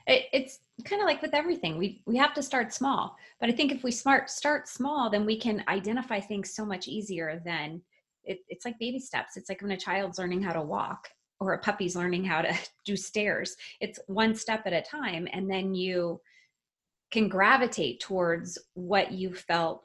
It, 0.06 0.26
it's 0.32 0.60
kind 0.84 1.02
of 1.02 1.06
like 1.06 1.22
with 1.22 1.34
everything. 1.34 1.78
We 1.78 2.02
we 2.06 2.16
have 2.16 2.34
to 2.34 2.42
start 2.42 2.72
small, 2.72 3.16
but 3.40 3.50
I 3.50 3.52
think 3.52 3.72
if 3.72 3.82
we 3.82 3.90
smart 3.90 4.30
start 4.30 4.68
small, 4.68 5.10
then 5.10 5.26
we 5.26 5.38
can 5.38 5.64
identify 5.68 6.20
things 6.20 6.54
so 6.54 6.64
much 6.64 6.88
easier 6.88 7.42
than 7.44 7.82
it, 8.24 8.40
it's 8.48 8.64
like 8.64 8.78
baby 8.78 9.00
steps. 9.00 9.36
It's 9.36 9.48
like 9.50 9.62
when 9.62 9.72
a 9.72 9.76
child's 9.76 10.18
learning 10.18 10.42
how 10.42 10.52
to 10.54 10.62
walk 10.62 11.10
or 11.40 11.54
a 11.54 11.58
puppy's 11.58 11.96
learning 11.96 12.24
how 12.24 12.42
to 12.42 12.54
do 12.86 12.96
stairs. 12.96 13.56
It's 13.80 14.00
one 14.08 14.34
step 14.36 14.62
at 14.66 14.74
a 14.74 14.82
time, 14.82 15.28
and 15.32 15.50
then 15.50 15.74
you 15.74 16.20
can 17.12 17.28
gravitate 17.28 18.00
towards 18.00 18.58
what 18.74 19.12
you 19.12 19.34
felt 19.34 19.84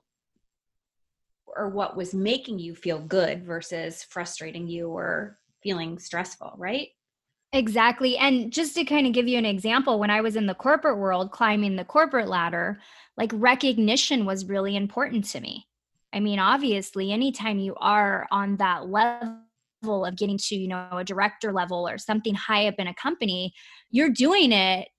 or 1.47 1.69
what 1.69 1.97
was 1.97 2.13
making 2.13 2.59
you 2.59 2.75
feel 2.75 2.99
good 2.99 3.43
versus 3.45 4.03
frustrating 4.03 4.67
you 4.67 4.89
or 4.89 5.37
feeling 5.63 5.97
stressful, 5.97 6.53
right? 6.57 6.89
Exactly. 7.57 8.17
And 8.17 8.53
just 8.53 8.75
to 8.75 8.85
kind 8.85 9.07
of 9.07 9.13
give 9.13 9.27
you 9.27 9.37
an 9.37 9.45
example, 9.45 9.99
when 9.99 10.11
I 10.11 10.21
was 10.21 10.35
in 10.35 10.45
the 10.45 10.53
corporate 10.53 10.99
world, 10.99 11.31
climbing 11.31 11.75
the 11.75 11.83
corporate 11.83 12.27
ladder, 12.27 12.79
like 13.17 13.31
recognition 13.33 14.25
was 14.25 14.45
really 14.45 14.75
important 14.75 15.25
to 15.31 15.41
me. 15.41 15.67
I 16.13 16.19
mean, 16.19 16.37
obviously, 16.37 17.11
anytime 17.11 17.57
you 17.57 17.75
are 17.77 18.27
on 18.31 18.57
that 18.57 18.87
level 18.89 20.05
of 20.05 20.15
getting 20.15 20.37
to, 20.37 20.55
you 20.55 20.67
know, 20.67 20.87
a 20.91 21.03
director 21.03 21.51
level 21.51 21.87
or 21.87 21.97
something 21.97 22.35
high 22.35 22.67
up 22.67 22.75
in 22.77 22.85
a 22.85 22.93
company, 22.93 23.53
you're 23.89 24.09
doing 24.09 24.51
it 24.51 24.89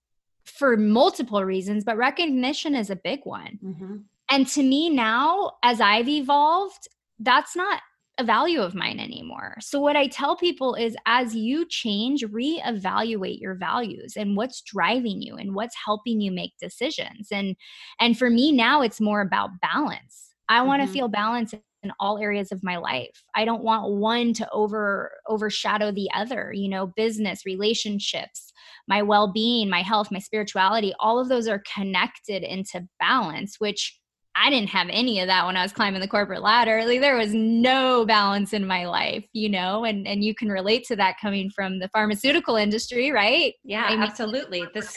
for 0.44 0.76
multiple 0.76 1.44
reasons, 1.44 1.84
but 1.84 1.96
recognition 1.96 2.74
is 2.74 2.90
a 2.90 2.96
big 2.96 3.20
one. 3.22 3.58
Mm-hmm. 3.64 3.96
And 4.30 4.48
to 4.48 4.62
me 4.64 4.90
now, 4.90 5.52
as 5.62 5.80
I've 5.80 6.08
evolved, 6.08 6.88
that's 7.20 7.54
not 7.54 7.80
a 8.18 8.24
value 8.24 8.60
of 8.60 8.74
mine 8.74 8.98
anymore. 8.98 9.56
So 9.60 9.80
what 9.80 9.96
I 9.96 10.08
tell 10.08 10.36
people 10.36 10.74
is 10.74 10.96
as 11.06 11.36
you 11.36 11.64
change, 11.66 12.24
reevaluate 12.24 13.40
your 13.40 13.54
values 13.54 14.14
and 14.16 14.36
what's 14.36 14.60
driving 14.62 15.22
you 15.22 15.36
and 15.36 15.54
what's 15.54 15.76
helping 15.84 16.20
you 16.20 16.32
make 16.32 16.52
decisions. 16.60 17.28
And 17.30 17.56
and 18.00 18.18
for 18.18 18.28
me 18.28 18.52
now 18.52 18.82
it's 18.82 19.00
more 19.00 19.20
about 19.20 19.60
balance. 19.62 20.34
I 20.48 20.62
want 20.62 20.82
to 20.82 20.86
mm-hmm. 20.86 20.94
feel 20.94 21.08
balance 21.08 21.54
in 21.82 21.92
all 22.00 22.18
areas 22.18 22.50
of 22.50 22.64
my 22.64 22.76
life. 22.76 23.22
I 23.36 23.44
don't 23.44 23.62
want 23.62 23.92
one 23.92 24.32
to 24.34 24.50
over 24.50 25.12
overshadow 25.28 25.92
the 25.92 26.10
other, 26.12 26.52
you 26.52 26.68
know, 26.68 26.88
business, 26.88 27.46
relationships, 27.46 28.52
my 28.88 29.02
well-being, 29.02 29.70
my 29.70 29.82
health, 29.82 30.10
my 30.10 30.18
spirituality, 30.18 30.92
all 30.98 31.20
of 31.20 31.28
those 31.28 31.46
are 31.46 31.62
connected 31.72 32.42
into 32.42 32.88
balance, 32.98 33.56
which 33.60 33.98
I 34.40 34.50
didn't 34.50 34.70
have 34.70 34.88
any 34.90 35.20
of 35.20 35.26
that 35.26 35.46
when 35.46 35.56
I 35.56 35.62
was 35.62 35.72
climbing 35.72 36.00
the 36.00 36.08
corporate 36.08 36.42
ladder. 36.42 36.84
Like 36.84 37.00
there 37.00 37.16
was 37.16 37.34
no 37.34 38.04
balance 38.04 38.52
in 38.52 38.66
my 38.66 38.86
life, 38.86 39.24
you 39.32 39.48
know, 39.48 39.84
and 39.84 40.06
and 40.06 40.22
you 40.22 40.34
can 40.34 40.48
relate 40.48 40.84
to 40.86 40.96
that 40.96 41.16
coming 41.20 41.50
from 41.50 41.78
the 41.78 41.88
pharmaceutical 41.88 42.56
industry, 42.56 43.10
right? 43.10 43.54
Yeah, 43.64 43.84
I 43.84 43.90
mean, 43.90 44.00
absolutely. 44.00 44.64
The, 44.74 44.88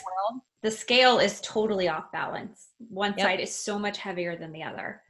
the 0.62 0.70
scale 0.70 1.18
is 1.18 1.40
totally 1.40 1.88
off 1.88 2.12
balance. 2.12 2.68
One 2.78 3.14
yep. 3.16 3.26
side 3.26 3.40
is 3.40 3.54
so 3.54 3.78
much 3.78 3.98
heavier 3.98 4.36
than 4.36 4.52
the 4.52 4.62
other. 4.62 5.02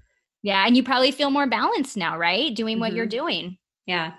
Yeah, 0.43 0.67
and 0.67 0.77
you 0.77 0.83
probably 0.83 1.13
feel 1.13 1.31
more 1.31 1.47
balanced 1.47 1.97
now, 1.97 2.19
right? 2.19 2.55
Doing 2.55 2.81
what 2.81 2.89
mm-hmm. 2.89 2.97
you're 2.97 3.07
doing. 3.07 3.59
Yeah. 3.87 4.13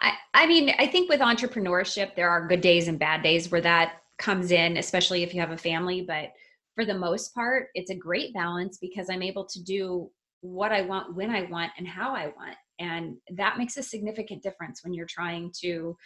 I 0.00 0.12
I 0.34 0.46
mean, 0.46 0.74
I 0.78 0.86
think 0.86 1.08
with 1.08 1.20
entrepreneurship 1.20 2.14
there 2.14 2.30
are 2.30 2.48
good 2.48 2.60
days 2.60 2.88
and 2.88 2.98
bad 2.98 3.22
days 3.22 3.50
where 3.50 3.60
that 3.60 4.02
comes 4.18 4.50
in, 4.50 4.76
especially 4.76 5.22
if 5.22 5.34
you 5.34 5.40
have 5.40 5.50
a 5.50 5.56
family, 5.56 6.02
but 6.02 6.32
for 6.74 6.84
the 6.84 6.94
most 6.94 7.34
part, 7.34 7.68
it's 7.74 7.90
a 7.90 7.94
great 7.94 8.32
balance 8.34 8.78
because 8.78 9.10
I'm 9.10 9.22
able 9.22 9.44
to 9.46 9.62
do 9.62 10.10
what 10.40 10.72
I 10.72 10.82
want, 10.82 11.14
when 11.14 11.30
I 11.30 11.42
want, 11.42 11.72
and 11.78 11.86
how 11.86 12.14
I 12.14 12.26
want. 12.26 12.56
And 12.78 13.16
that 13.30 13.58
makes 13.58 13.76
a 13.76 13.82
significant 13.82 14.42
difference 14.42 14.82
when 14.82 14.92
you're 14.92 15.06
trying 15.06 15.52
to 15.60 15.96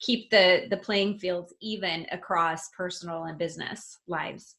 keep 0.00 0.30
the 0.30 0.66
the 0.70 0.76
playing 0.76 1.18
fields 1.18 1.52
even 1.60 2.06
across 2.12 2.68
personal 2.76 3.24
and 3.24 3.38
business 3.38 3.98
lives. 4.06 4.56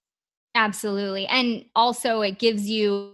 Absolutely. 0.55 1.27
And 1.27 1.65
also 1.75 2.21
it 2.21 2.39
gives 2.39 2.69
you 2.69 3.13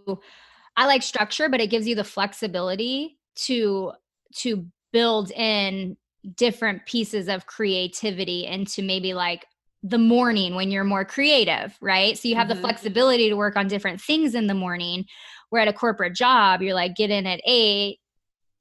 I 0.77 0.87
like 0.87 1.03
structure, 1.03 1.49
but 1.49 1.61
it 1.61 1.69
gives 1.69 1.87
you 1.87 1.95
the 1.95 2.03
flexibility 2.03 3.17
to 3.35 3.93
to 4.37 4.65
build 4.91 5.31
in 5.31 5.97
different 6.35 6.85
pieces 6.85 7.27
of 7.27 7.45
creativity 7.45 8.45
into 8.45 8.81
maybe 8.81 9.13
like 9.13 9.45
the 9.87 9.99
morning 9.99 10.55
when 10.55 10.71
you're 10.71 10.83
more 10.83 11.05
creative, 11.05 11.77
right? 11.79 12.17
So 12.17 12.27
you 12.27 12.35
have 12.35 12.47
mm-hmm. 12.47 12.55
the 12.55 12.61
flexibility 12.61 13.29
to 13.29 13.35
work 13.35 13.55
on 13.55 13.67
different 13.67 14.01
things 14.01 14.33
in 14.33 14.47
the 14.47 14.53
morning. 14.53 15.05
Where 15.49 15.61
at 15.61 15.67
a 15.67 15.73
corporate 15.73 16.15
job, 16.15 16.63
you're 16.63 16.73
like, 16.73 16.95
get 16.95 17.11
in 17.11 17.27
at 17.27 17.39
eight, 17.45 17.99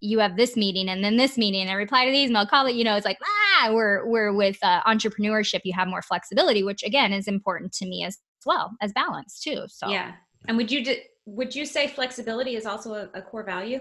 you 0.00 0.19
have 0.19 0.37
this 0.37 0.54
meeting 0.54 0.90
and 0.90 1.02
then 1.02 1.16
this 1.16 1.38
meeting 1.38 1.66
and 1.66 1.78
reply 1.78 2.04
to 2.04 2.11
these 2.11 2.28
email, 2.28 2.47
call 2.47 2.66
it, 2.66 2.75
you 2.75 2.85
know, 2.85 2.95
it's 2.95 3.07
like, 3.07 3.16
yeah, 3.59 3.73
we're 3.73 4.07
we're 4.07 4.35
with 4.35 4.59
uh, 4.62 4.83
entrepreneurship, 4.83 5.61
you 5.64 5.73
have 5.73 5.88
more 5.88 6.02
flexibility, 6.02 6.62
which 6.62 6.83
again 6.83 7.12
is 7.12 7.26
important 7.26 7.73
to 7.73 7.87
me 7.87 8.04
as 8.04 8.19
well 8.45 8.73
as 8.83 8.93
balance 8.93 9.40
too. 9.40 9.64
So 9.69 9.88
yeah. 9.88 10.12
And 10.47 10.59
would 10.59 10.71
you 10.71 10.85
do, 10.85 10.97
would 11.25 11.54
you 11.54 11.64
say 11.64 11.88
flexibility 11.88 12.54
is 12.54 12.66
also 12.66 12.93
a, 12.93 13.09
a 13.14 13.23
core 13.23 13.45
value? 13.45 13.81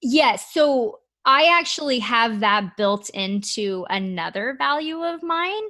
Yes. 0.00 0.54
So 0.54 1.00
I 1.24 1.58
actually 1.58 1.98
have 1.98 2.40
that 2.40 2.76
built 2.76 3.10
into 3.10 3.84
another 3.90 4.54
value 4.56 5.02
of 5.02 5.22
mine. 5.22 5.62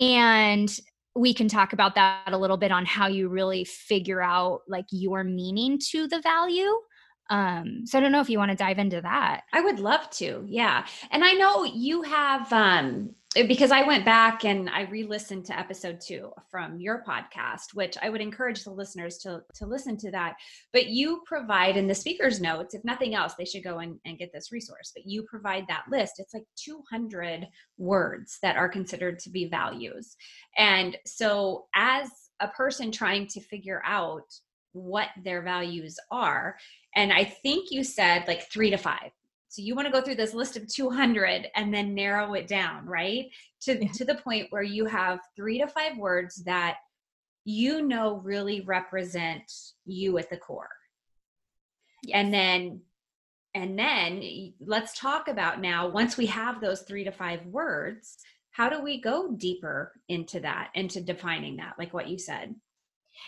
And 0.00 0.70
we 1.14 1.34
can 1.34 1.48
talk 1.48 1.72
about 1.72 1.94
that 1.96 2.32
a 2.32 2.38
little 2.38 2.56
bit 2.56 2.70
on 2.70 2.86
how 2.86 3.08
you 3.08 3.28
really 3.28 3.64
figure 3.64 4.22
out 4.22 4.60
like 4.68 4.86
your 4.90 5.24
meaning 5.24 5.78
to 5.90 6.06
the 6.06 6.20
value. 6.20 6.70
Um, 7.30 7.82
so 7.84 7.98
I 7.98 8.00
don't 8.00 8.12
know 8.12 8.20
if 8.20 8.30
you 8.30 8.38
want 8.38 8.50
to 8.50 8.56
dive 8.56 8.78
into 8.78 9.00
that. 9.02 9.42
I 9.52 9.60
would 9.60 9.80
love 9.80 10.08
to. 10.12 10.44
Yeah. 10.48 10.86
And 11.10 11.24
I 11.24 11.32
know 11.32 11.64
you 11.64 12.02
have 12.02 12.52
um 12.52 13.10
because 13.46 13.70
I 13.70 13.82
went 13.82 14.04
back 14.04 14.44
and 14.44 14.68
I 14.70 14.82
re-listened 14.82 15.44
to 15.46 15.58
episode 15.58 16.00
two 16.00 16.32
from 16.50 16.80
your 16.80 17.04
podcast, 17.06 17.74
which 17.74 17.96
I 18.02 18.08
would 18.08 18.20
encourage 18.20 18.64
the 18.64 18.70
listeners 18.70 19.18
to 19.18 19.42
to 19.54 19.66
listen 19.66 19.96
to 19.98 20.10
that. 20.10 20.36
But 20.72 20.88
you 20.88 21.22
provide 21.26 21.76
in 21.76 21.86
the 21.86 21.94
speaker's 21.94 22.40
notes, 22.40 22.74
if 22.74 22.84
nothing 22.84 23.14
else, 23.14 23.34
they 23.34 23.44
should 23.44 23.62
go 23.62 23.78
and, 23.78 23.98
and 24.04 24.18
get 24.18 24.32
this 24.32 24.50
resource. 24.50 24.92
But 24.94 25.06
you 25.06 25.22
provide 25.24 25.66
that 25.68 25.84
list. 25.90 26.14
It's 26.18 26.34
like 26.34 26.44
200 26.56 27.46
words 27.76 28.38
that 28.42 28.56
are 28.56 28.68
considered 28.68 29.18
to 29.20 29.30
be 29.30 29.46
values. 29.46 30.16
And 30.56 30.96
so 31.06 31.66
as 31.74 32.08
a 32.40 32.48
person 32.48 32.90
trying 32.90 33.26
to 33.28 33.40
figure 33.40 33.82
out 33.84 34.24
what 34.72 35.08
their 35.22 35.42
values 35.42 35.96
are, 36.10 36.56
and 36.96 37.12
I 37.12 37.24
think 37.24 37.70
you 37.70 37.84
said 37.84 38.24
like 38.26 38.50
three 38.50 38.70
to 38.70 38.76
five 38.78 39.10
so 39.48 39.62
you 39.62 39.74
want 39.74 39.86
to 39.86 39.92
go 39.92 40.02
through 40.02 40.16
this 40.16 40.34
list 40.34 40.56
of 40.56 40.68
200 40.68 41.48
and 41.54 41.72
then 41.72 41.94
narrow 41.94 42.34
it 42.34 42.46
down, 42.46 42.84
right? 42.86 43.30
To 43.62 43.82
yeah. 43.82 43.92
to 43.92 44.04
the 44.04 44.16
point 44.16 44.48
where 44.50 44.62
you 44.62 44.84
have 44.84 45.20
3 45.36 45.58
to 45.58 45.66
5 45.66 45.96
words 45.96 46.36
that 46.44 46.76
you 47.44 47.82
know 47.82 48.16
really 48.16 48.60
represent 48.60 49.50
you 49.86 50.18
at 50.18 50.28
the 50.28 50.36
core. 50.36 50.68
Yes. 52.02 52.14
And 52.14 52.32
then 52.32 52.80
and 53.54 53.78
then 53.78 54.52
let's 54.60 54.98
talk 54.98 55.28
about 55.28 55.60
now 55.60 55.88
once 55.88 56.16
we 56.16 56.26
have 56.26 56.60
those 56.60 56.82
3 56.82 57.04
to 57.04 57.12
5 57.12 57.46
words, 57.46 58.18
how 58.50 58.68
do 58.68 58.82
we 58.82 59.00
go 59.00 59.32
deeper 59.32 59.92
into 60.08 60.40
that 60.40 60.70
into 60.74 61.00
defining 61.00 61.56
that 61.56 61.74
like 61.78 61.94
what 61.94 62.08
you 62.08 62.18
said? 62.18 62.54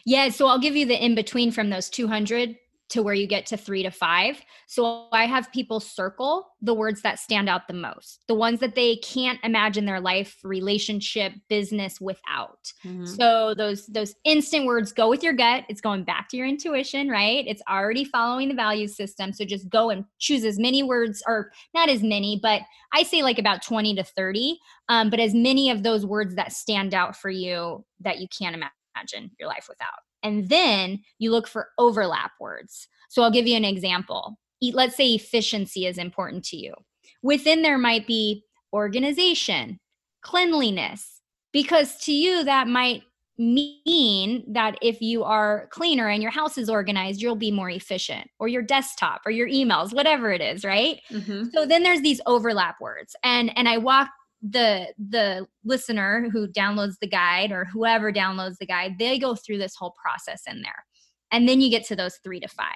Yeah, 0.05 0.29
so 0.29 0.47
I'll 0.47 0.61
give 0.61 0.77
you 0.77 0.87
the 0.87 1.03
in 1.03 1.15
between 1.15 1.51
from 1.51 1.71
those 1.71 1.89
200 1.89 2.57
to 2.91 3.03
where 3.03 3.15
you 3.15 3.27
get 3.27 3.47
to 3.47 3.57
three 3.57 3.83
to 3.83 3.91
five. 3.91 4.41
So 4.67 5.07
I 5.13 5.27
have 5.27 5.51
people 5.53 5.81
circle 5.81 6.49
the 6.61 6.75
words 6.75 7.03
that 7.03 7.19
stand 7.19 7.49
out 7.49 7.69
the 7.69 7.75
most, 7.75 8.21
the 8.27 8.35
ones 8.35 8.61
that 8.61 8.75
they 8.75 8.97
can't 8.97 9.39
imagine 9.43 9.87
their 9.87 10.01
life, 10.01 10.39
relationship, 10.43 11.33
business 11.49 12.01
without. 12.01 12.73
Mm-hmm. 12.85 13.07
So 13.07 13.55
those 13.55 13.87
those 13.87 14.15
instant 14.25 14.67
words 14.67 14.93
go 14.93 15.09
with 15.09 15.23
your 15.23 15.33
gut. 15.33 15.65
It's 15.69 15.81
going 15.81 16.05
back 16.05 16.29
to 16.31 16.37
your 16.37 16.47
intuition, 16.47 17.09
right? 17.09 17.45
It's 17.47 17.63
already 17.69 18.05
following 18.05 18.49
the 18.49 18.55
value 18.55 18.89
system. 18.89 19.33
So 19.33 19.45
just 19.45 19.69
go 19.69 19.91
and 19.91 20.05
choose 20.19 20.45
as 20.45 20.59
many 20.59 20.83
words, 20.83 21.23
or 21.27 21.53
not 21.75 21.89
as 21.89 22.03
many, 22.03 22.41
but 22.43 22.63
I 22.93 23.05
say 23.05 23.23
like 23.23 23.39
about 23.39 23.63
20 23.63 23.95
to 23.95 24.05
30. 24.05 24.59
Um, 24.89 25.11
but 25.11 25.21
as 25.21 25.33
many 25.33 25.71
of 25.71 25.85
those 25.85 26.05
words 26.05 26.35
that 26.35 26.53
stand 26.53 26.93
out 26.93 27.17
for 27.17 27.31
you 27.31 27.85
that 28.01 28.19
you 28.19 28.27
can't 28.37 28.57
imagine 28.57 29.31
your 29.39 29.49
life 29.49 29.67
without. 29.69 30.01
And 30.23 30.49
then 30.49 31.01
you 31.19 31.31
look 31.31 31.49
for 31.49 31.69
overlap 31.79 32.33
words. 32.41 32.89
So 33.09 33.23
I'll 33.23 33.31
give 33.31 33.47
you 33.47 33.57
an 33.57 33.65
example. 33.65 34.39
Let's 34.61 34.97
say 34.97 35.15
efficiency 35.15 35.87
is 35.87 35.99
important 35.99 36.45
to 36.47 36.57
you. 36.57 36.75
Within 37.23 37.63
there 37.63 37.79
might 37.79 38.07
be 38.07 38.45
organization, 38.73 39.81
cleanliness, 40.23 41.21
because 41.53 41.97
to 42.05 42.13
you 42.13 42.45
that 42.45 42.69
might 42.69 43.03
mean 43.39 44.45
that 44.53 44.77
if 44.83 45.01
you 45.01 45.25
are 45.25 45.67
cleaner 45.71 46.09
and 46.09 46.23
your 46.23 46.31
house 46.31 46.59
is 46.59 46.69
organized, 46.69 47.23
you'll 47.23 47.35
be 47.35 47.51
more 47.51 47.71
efficient, 47.71 48.29
or 48.39 48.49
your 48.49 48.61
desktop, 48.61 49.23
or 49.25 49.33
your 49.33 49.49
emails, 49.49 49.95
whatever 49.95 50.31
it 50.31 50.43
is, 50.43 50.63
right? 50.63 51.01
Mm-hmm. 51.11 51.45
So 51.55 51.65
then 51.65 51.83
there's 51.83 52.03
these 52.03 52.21
overlap 52.27 52.81
words, 52.81 53.17
and 53.25 53.51
and 53.57 53.67
I 53.67 53.79
walk 53.79 54.11
the 54.43 54.87
the 54.99 55.47
listener 55.65 56.29
who 56.33 56.49
downloads 56.49 56.95
the 57.01 57.07
guide 57.07 57.53
or 57.53 57.67
whoever 57.67 58.13
downloads 58.13 58.57
the 58.59 58.67
guide 58.67 58.97
they 58.99 59.19
go 59.19 59.35
through 59.35 59.59
this 59.59 59.75
whole 59.77 59.95
process 60.03 60.43
in 60.47 60.63
there. 60.63 60.85
And 61.33 61.49
then 61.49 61.61
you 61.61 61.71
get 61.71 61.87
to 61.87 61.97
those 61.97 62.17
3 62.25 62.41
to 62.41 62.49
5 62.49 62.67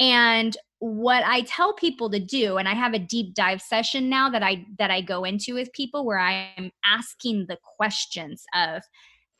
and 0.00 0.56
what 0.78 1.22
i 1.24 1.42
tell 1.42 1.74
people 1.74 2.08
to 2.10 2.18
do 2.18 2.56
and 2.56 2.66
i 2.66 2.72
have 2.72 2.94
a 2.94 2.98
deep 2.98 3.34
dive 3.34 3.60
session 3.60 4.08
now 4.08 4.30
that 4.30 4.42
i 4.42 4.64
that 4.78 4.90
i 4.90 5.00
go 5.00 5.22
into 5.22 5.54
with 5.54 5.72
people 5.74 6.04
where 6.06 6.18
i'm 6.18 6.72
asking 6.84 7.44
the 7.46 7.58
questions 7.76 8.42
of 8.54 8.82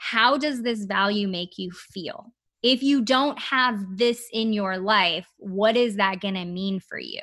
how 0.02 0.36
does 0.36 0.62
this 0.62 0.84
value 0.84 1.28
make 1.28 1.58
you 1.58 1.70
feel? 1.70 2.32
If 2.64 2.82
you 2.82 3.02
don't 3.02 3.38
have 3.38 3.78
this 3.96 4.28
in 4.32 4.52
your 4.52 4.78
life 4.78 5.28
what 5.38 5.76
is 5.76 5.96
that 5.96 6.20
going 6.20 6.34
to 6.34 6.44
mean 6.44 6.80
for 6.80 6.98
you? 6.98 7.22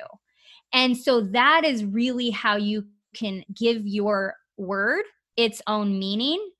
And 0.72 0.96
so 0.96 1.20
that 1.20 1.64
is 1.64 1.84
really 1.84 2.30
how 2.30 2.56
you 2.56 2.86
can 3.14 3.44
give 3.54 3.86
your 3.86 4.34
word 4.56 5.04
its 5.36 5.62
own 5.66 5.98
meaning 5.98 6.50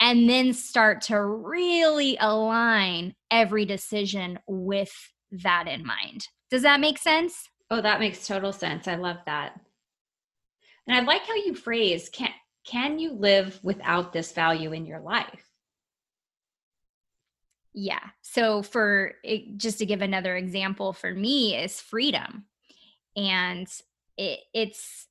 and 0.00 0.28
then 0.28 0.52
start 0.52 1.02
to 1.02 1.20
really 1.20 2.16
align 2.20 3.14
every 3.30 3.64
decision 3.64 4.38
with 4.46 4.92
that 5.30 5.66
in 5.66 5.84
mind. 5.84 6.26
Does 6.50 6.62
that 6.62 6.80
make 6.80 6.98
sense? 6.98 7.48
Oh, 7.70 7.80
that 7.80 8.00
makes 8.00 8.26
total 8.26 8.52
sense. 8.52 8.88
I 8.88 8.94
love 8.94 9.18
that. 9.26 9.60
And 10.86 10.96
I 10.96 11.00
like 11.00 11.26
how 11.26 11.34
you 11.34 11.54
phrase 11.54 12.08
can 12.08 12.30
can 12.64 12.98
you 12.98 13.12
live 13.12 13.58
without 13.62 14.12
this 14.12 14.32
value 14.32 14.72
in 14.72 14.86
your 14.86 15.00
life? 15.00 15.48
Yeah. 17.74 18.00
So 18.22 18.62
for 18.62 19.14
just 19.56 19.78
to 19.78 19.86
give 19.86 20.02
another 20.02 20.36
example 20.36 20.92
for 20.92 21.14
me 21.14 21.56
is 21.56 21.80
freedom. 21.80 22.46
And 23.16 23.66
it, 24.18 24.40
it's 24.52 25.06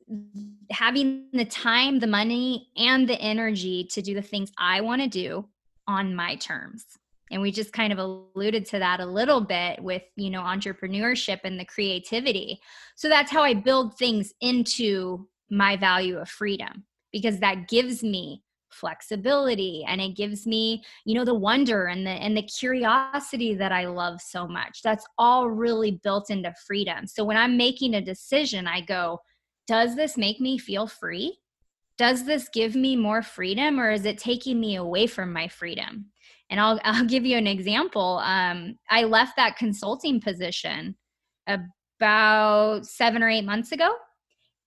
having 0.70 1.30
the 1.32 1.46
time, 1.46 2.00
the 2.00 2.08
money, 2.08 2.68
and 2.78 3.08
the 3.08 3.20
energy 3.20 3.86
to 3.92 4.02
do 4.02 4.14
the 4.14 4.22
things 4.22 4.52
I 4.58 4.82
want 4.82 5.02
to 5.02 5.08
do 5.08 5.48
on 5.88 6.14
my 6.14 6.36
terms. 6.36 6.86
And 7.32 7.42
we 7.42 7.52
just 7.52 7.74
kind 7.74 7.92
of 7.92 8.00
alluded 8.00 8.66
to 8.68 8.80
that 8.80 9.00
a 9.00 9.06
little 9.06 9.42
bit 9.42 9.82
with, 9.82 10.04
you 10.16 10.30
know, 10.30 10.42
entrepreneurship 10.42 11.40
and 11.44 11.60
the 11.60 11.66
creativity. 11.66 12.60
So 12.96 13.10
that's 13.10 13.32
how 13.32 13.44
I 13.44 13.54
build 13.54 13.98
things 13.98 14.34
into 14.40 15.28
my 15.50 15.78
value 15.78 16.18
of 16.18 16.30
freedom 16.30 16.84
because 17.12 17.40
that 17.40 17.68
gives 17.68 18.04
me 18.04 18.44
flexibility 18.78 19.84
and 19.88 20.00
it 20.00 20.16
gives 20.16 20.46
me 20.46 20.84
you 21.06 21.16
know 21.16 21.26
the 21.26 21.34
wonder 21.34 21.88
and 21.88 22.06
the 22.06 22.12
and 22.12 22.38
the 22.38 22.44
curiosity 22.44 23.54
that 23.56 23.72
I 23.72 23.86
love 23.86 24.22
so 24.22 24.48
much. 24.48 24.82
That's 24.84 25.06
all 25.18 25.50
really 25.50 26.00
built 26.04 26.30
into 26.30 26.54
freedom. 26.66 27.08
So 27.08 27.24
when 27.24 27.38
I'm 27.38 27.58
making 27.58 27.96
a 27.96 28.02
decision 28.02 28.68
I 28.68 28.82
go 28.82 29.20
does 29.68 29.96
this 29.96 30.18
make 30.18 30.40
me 30.40 30.58
feel 30.58 30.88
free? 30.88 31.40
Does 31.98 32.26
this 32.26 32.48
give 32.54 32.76
me 32.76 32.96
more 32.96 33.22
freedom 33.22 33.80
or 33.80 33.92
is 33.92 34.06
it 34.06 34.18
taking 34.18 34.60
me 34.60 34.78
away 34.78 35.08
from 35.08 35.34
my 35.34 35.48
freedom? 35.48 36.06
And 36.50 36.60
I'll 36.60 36.80
I'll 36.84 37.06
give 37.06 37.26
you 37.26 37.38
an 37.38 37.48
example. 37.48 38.22
Um 38.24 38.78
I 38.90 39.04
left 39.04 39.36
that 39.38 39.58
consulting 39.58 40.22
position 40.22 40.96
about 41.48 42.86
7 42.86 43.24
or 43.24 43.30
8 43.30 43.44
months 43.44 43.72
ago 43.72 43.90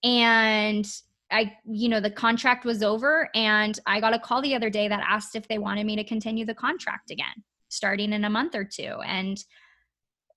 and 0.03 0.87
I, 1.31 1.57
you 1.65 1.89
know, 1.89 2.01
the 2.01 2.11
contract 2.11 2.65
was 2.65 2.83
over 2.83 3.29
and 3.35 3.79
I 3.87 4.01
got 4.01 4.15
a 4.15 4.19
call 4.19 4.43
the 4.43 4.55
other 4.55 4.71
day 4.71 4.89
that 4.89 5.05
asked 5.07 5.37
if 5.37 5.47
they 5.49 5.59
wanted 5.59 5.87
me 5.87 5.97
to 5.97 6.05
continue 6.05 6.45
the 6.45 6.55
contract 6.55 7.11
again, 7.11 7.45
starting 7.69 8.13
in 8.13 8.25
a 8.25 8.31
month 8.31 8.55
or 8.55 8.65
two. 8.65 8.97
And 9.05 9.43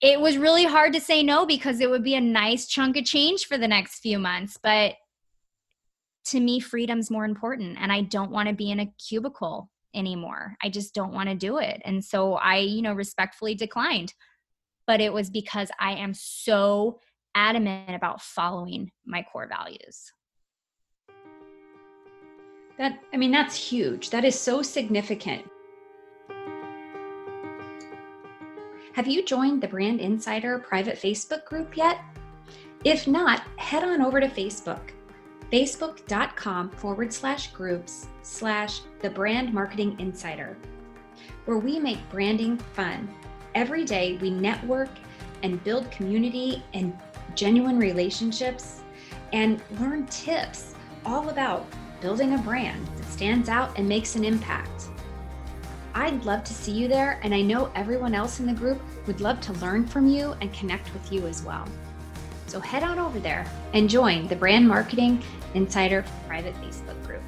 it 0.02 0.20
was 0.20 0.38
really 0.38 0.66
hard 0.66 0.94
to 0.94 1.02
say 1.02 1.24
no 1.24 1.46
because 1.46 1.80
it 1.80 1.90
would 1.90 2.04
be 2.04 2.16
a 2.16 2.22
nice 2.22 2.68
chunk 2.68 2.98
of 2.98 3.06
change 3.06 3.46
for 3.46 3.58
the 3.58 3.68
next 3.68 4.00
few 4.00 4.20
months. 4.20 4.58
But 4.62 4.96
to 6.26 6.40
me, 6.40 6.60
freedom's 6.60 7.10
more 7.10 7.26
important. 7.26 7.78
And 7.80 7.92
I 7.92 8.02
don't 8.02 8.32
want 8.32 8.50
to 8.50 8.56
be 8.56 8.72
in 8.72 8.80
a 8.80 8.94
cubicle 9.08 9.70
anymore. 9.94 10.56
I 10.62 10.70
just 10.70 10.94
don't 10.94 11.14
want 11.14 11.30
to 11.30 11.36
do 11.36 11.58
it. 11.58 11.82
And 11.86 12.04
so 12.04 12.34
I, 12.34 12.58
you 12.58 12.82
know, 12.82 12.94
respectfully 12.94 13.56
declined. 13.56 14.14
But 14.86 15.00
it 15.00 15.14
was 15.14 15.30
because 15.30 15.70
I 15.80 15.94
am 15.94 16.14
so 16.14 17.00
adamant 17.36 17.96
about 17.96 18.22
following 18.22 18.92
my 19.06 19.24
core 19.24 19.48
values. 19.48 20.12
That, 22.78 23.00
I 23.14 23.18
mean, 23.18 23.32
that's 23.32 23.56
huge. 23.56 24.10
That 24.10 24.26
is 24.26 24.40
so 24.40 24.62
significant. 24.62 25.44
Have 28.94 29.08
you 29.08 29.24
joined 29.24 29.62
the 29.62 29.68
Brand 29.68 30.00
Insider 30.00 30.60
private 30.60 30.98
Facebook 30.98 31.46
group 31.46 31.76
yet? 31.78 32.00
If 32.84 33.08
not, 33.08 33.42
head 33.58 33.84
on 33.84 34.02
over 34.02 34.20
to 34.20 34.28
Facebook, 34.28 34.92
facebook.com 35.52 36.72
forward 36.72 37.14
slash 37.14 37.52
groups 37.52 38.08
slash 38.22 38.82
the 39.02 39.10
brand 39.10 39.54
marketing 39.54 39.96
insider, 40.00 40.58
where 41.46 41.58
we 41.58 41.80
make 41.80 42.10
branding 42.10 42.58
fun. 42.58 43.14
Every 43.56 43.86
day 43.86 44.18
we 44.22 44.32
network 44.32 44.90
and 45.44 45.64
build 45.64 45.90
community 45.92 46.64
and 46.74 46.98
genuine 47.36 47.78
relationships 47.78 48.82
and 49.32 49.62
learn 49.80 50.06
tips 50.08 50.76
all 51.06 51.30
about 51.30 51.66
building 52.04 52.34
a 52.34 52.38
brand 52.40 52.86
that 52.98 53.06
stands 53.06 53.48
out 53.48 53.80
and 53.80 53.88
makes 53.88 54.18
an 54.18 54.26
impact. 54.26 54.90
I'd 55.96 56.26
love 56.26 56.44
to 56.44 56.54
see 56.54 56.74
you 56.74 56.90
there, 56.90 57.18
and 57.24 57.34
I 57.34 57.42
know 57.42 57.72
everyone 57.76 58.14
else 58.14 58.42
in 58.42 58.46
the 58.46 58.52
group 58.52 58.82
would 59.08 59.22
love 59.22 59.40
to 59.40 59.54
learn 59.54 59.88
from 59.88 60.10
you 60.10 60.36
and 60.42 60.52
connect 60.52 60.94
with 60.94 61.14
you 61.14 61.26
as 61.28 61.44
well. 61.44 61.66
So 62.48 62.60
head 62.60 62.84
on 62.84 63.00
over 63.00 63.22
there 63.22 63.50
and 63.72 63.90
join 63.90 64.28
the 64.28 64.36
Brand 64.36 64.68
Marketing 64.68 65.24
Insider 65.54 66.04
private 66.28 66.54
Facebook 66.56 67.02
group. 67.06 67.22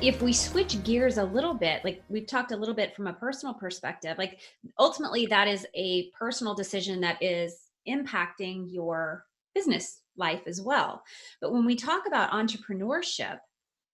If 0.00 0.22
we 0.22 0.32
switch 0.32 0.82
gears 0.82 1.18
a 1.18 1.24
little 1.24 1.52
bit, 1.52 1.84
like 1.84 2.02
we've 2.08 2.26
talked 2.26 2.52
a 2.52 2.56
little 2.56 2.74
bit 2.74 2.96
from 2.96 3.06
a 3.06 3.12
personal 3.12 3.54
perspective, 3.54 4.16
like 4.16 4.38
ultimately 4.78 5.26
that 5.26 5.46
is 5.46 5.66
a 5.74 6.08
personal 6.18 6.54
decision 6.54 7.02
that 7.02 7.22
is 7.22 7.68
impacting 7.86 8.72
your 8.72 9.26
business 9.54 10.00
life 10.18 10.42
as 10.46 10.60
well. 10.60 11.02
But 11.40 11.52
when 11.52 11.64
we 11.64 11.76
talk 11.76 12.06
about 12.06 12.32
entrepreneurship 12.32 13.38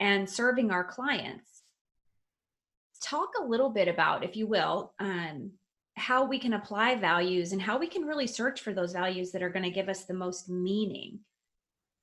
and 0.01 0.29
serving 0.29 0.71
our 0.71 0.85
clients, 0.85 1.63
talk 3.03 3.31
a 3.41 3.45
little 3.45 3.71
bit 3.71 3.89
about, 3.89 4.25
if 4.25 4.37
you 4.37 4.47
will, 4.47 4.95
um, 4.99 5.53
how 5.97 6.25
we 6.25 6.39
can 6.39 6.55
apply 6.55 6.97
values 6.97 7.53
and 7.53 7.63
how 7.63 7.79
we 7.79 7.87
can 7.87 8.03
really 8.03 8.27
search 8.27 8.61
for 8.61 8.73
those 8.73 8.93
values 8.93 9.33
that 9.33 9.43
are 9.43 9.51
going 9.51 9.65
to 9.65 9.71
give 9.71 9.89
us 9.89 10.05
the 10.05 10.15
most 10.15 10.49
meaning. 10.49 11.21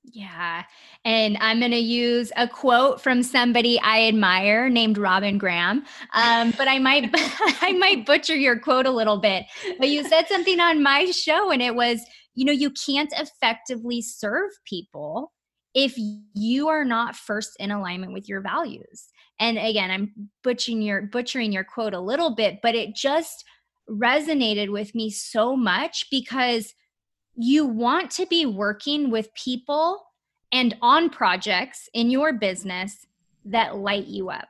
Yeah. 0.04 0.64
And 1.04 1.36
I'm 1.40 1.60
going 1.60 1.70
to 1.70 1.78
use 1.78 2.32
a 2.36 2.48
quote 2.48 3.00
from 3.00 3.22
somebody 3.22 3.78
I 3.80 4.08
admire 4.08 4.68
named 4.68 4.98
Robin 4.98 5.38
Graham. 5.38 5.84
Um, 6.12 6.52
but 6.56 6.66
I 6.66 6.78
might, 6.78 7.10
I 7.14 7.72
might 7.78 8.04
butcher 8.04 8.34
your 8.34 8.58
quote 8.58 8.86
a 8.86 8.90
little 8.90 9.18
bit, 9.18 9.44
but 9.78 9.88
you 9.88 10.02
said 10.08 10.26
something 10.26 10.58
on 10.58 10.82
my 10.82 11.06
show 11.06 11.50
and 11.50 11.62
it 11.62 11.74
was, 11.74 12.00
you 12.34 12.44
know, 12.44 12.52
you 12.52 12.70
can't 12.70 13.12
effectively 13.16 14.00
serve 14.00 14.50
people 14.64 15.32
if 15.74 15.94
you 16.34 16.68
are 16.68 16.84
not 16.84 17.16
first 17.16 17.52
in 17.58 17.70
alignment 17.70 18.12
with 18.12 18.28
your 18.28 18.40
values. 18.40 19.08
And 19.40 19.58
again, 19.58 19.90
I'm 19.90 20.30
butchering 20.44 20.82
your 20.82 21.02
butchering 21.02 21.52
your 21.52 21.64
quote 21.64 21.94
a 21.94 22.00
little 22.00 22.34
bit, 22.34 22.60
but 22.62 22.74
it 22.74 22.94
just 22.94 23.44
resonated 23.90 24.70
with 24.70 24.94
me 24.94 25.10
so 25.10 25.56
much 25.56 26.06
because 26.10 26.74
you 27.34 27.66
want 27.66 28.10
to 28.12 28.26
be 28.26 28.46
working 28.46 29.10
with 29.10 29.34
people 29.34 30.02
and 30.52 30.76
on 30.82 31.08
projects 31.08 31.88
in 31.94 32.10
your 32.10 32.32
business 32.32 33.06
that 33.44 33.76
light 33.78 34.06
you 34.06 34.30
up. 34.30 34.48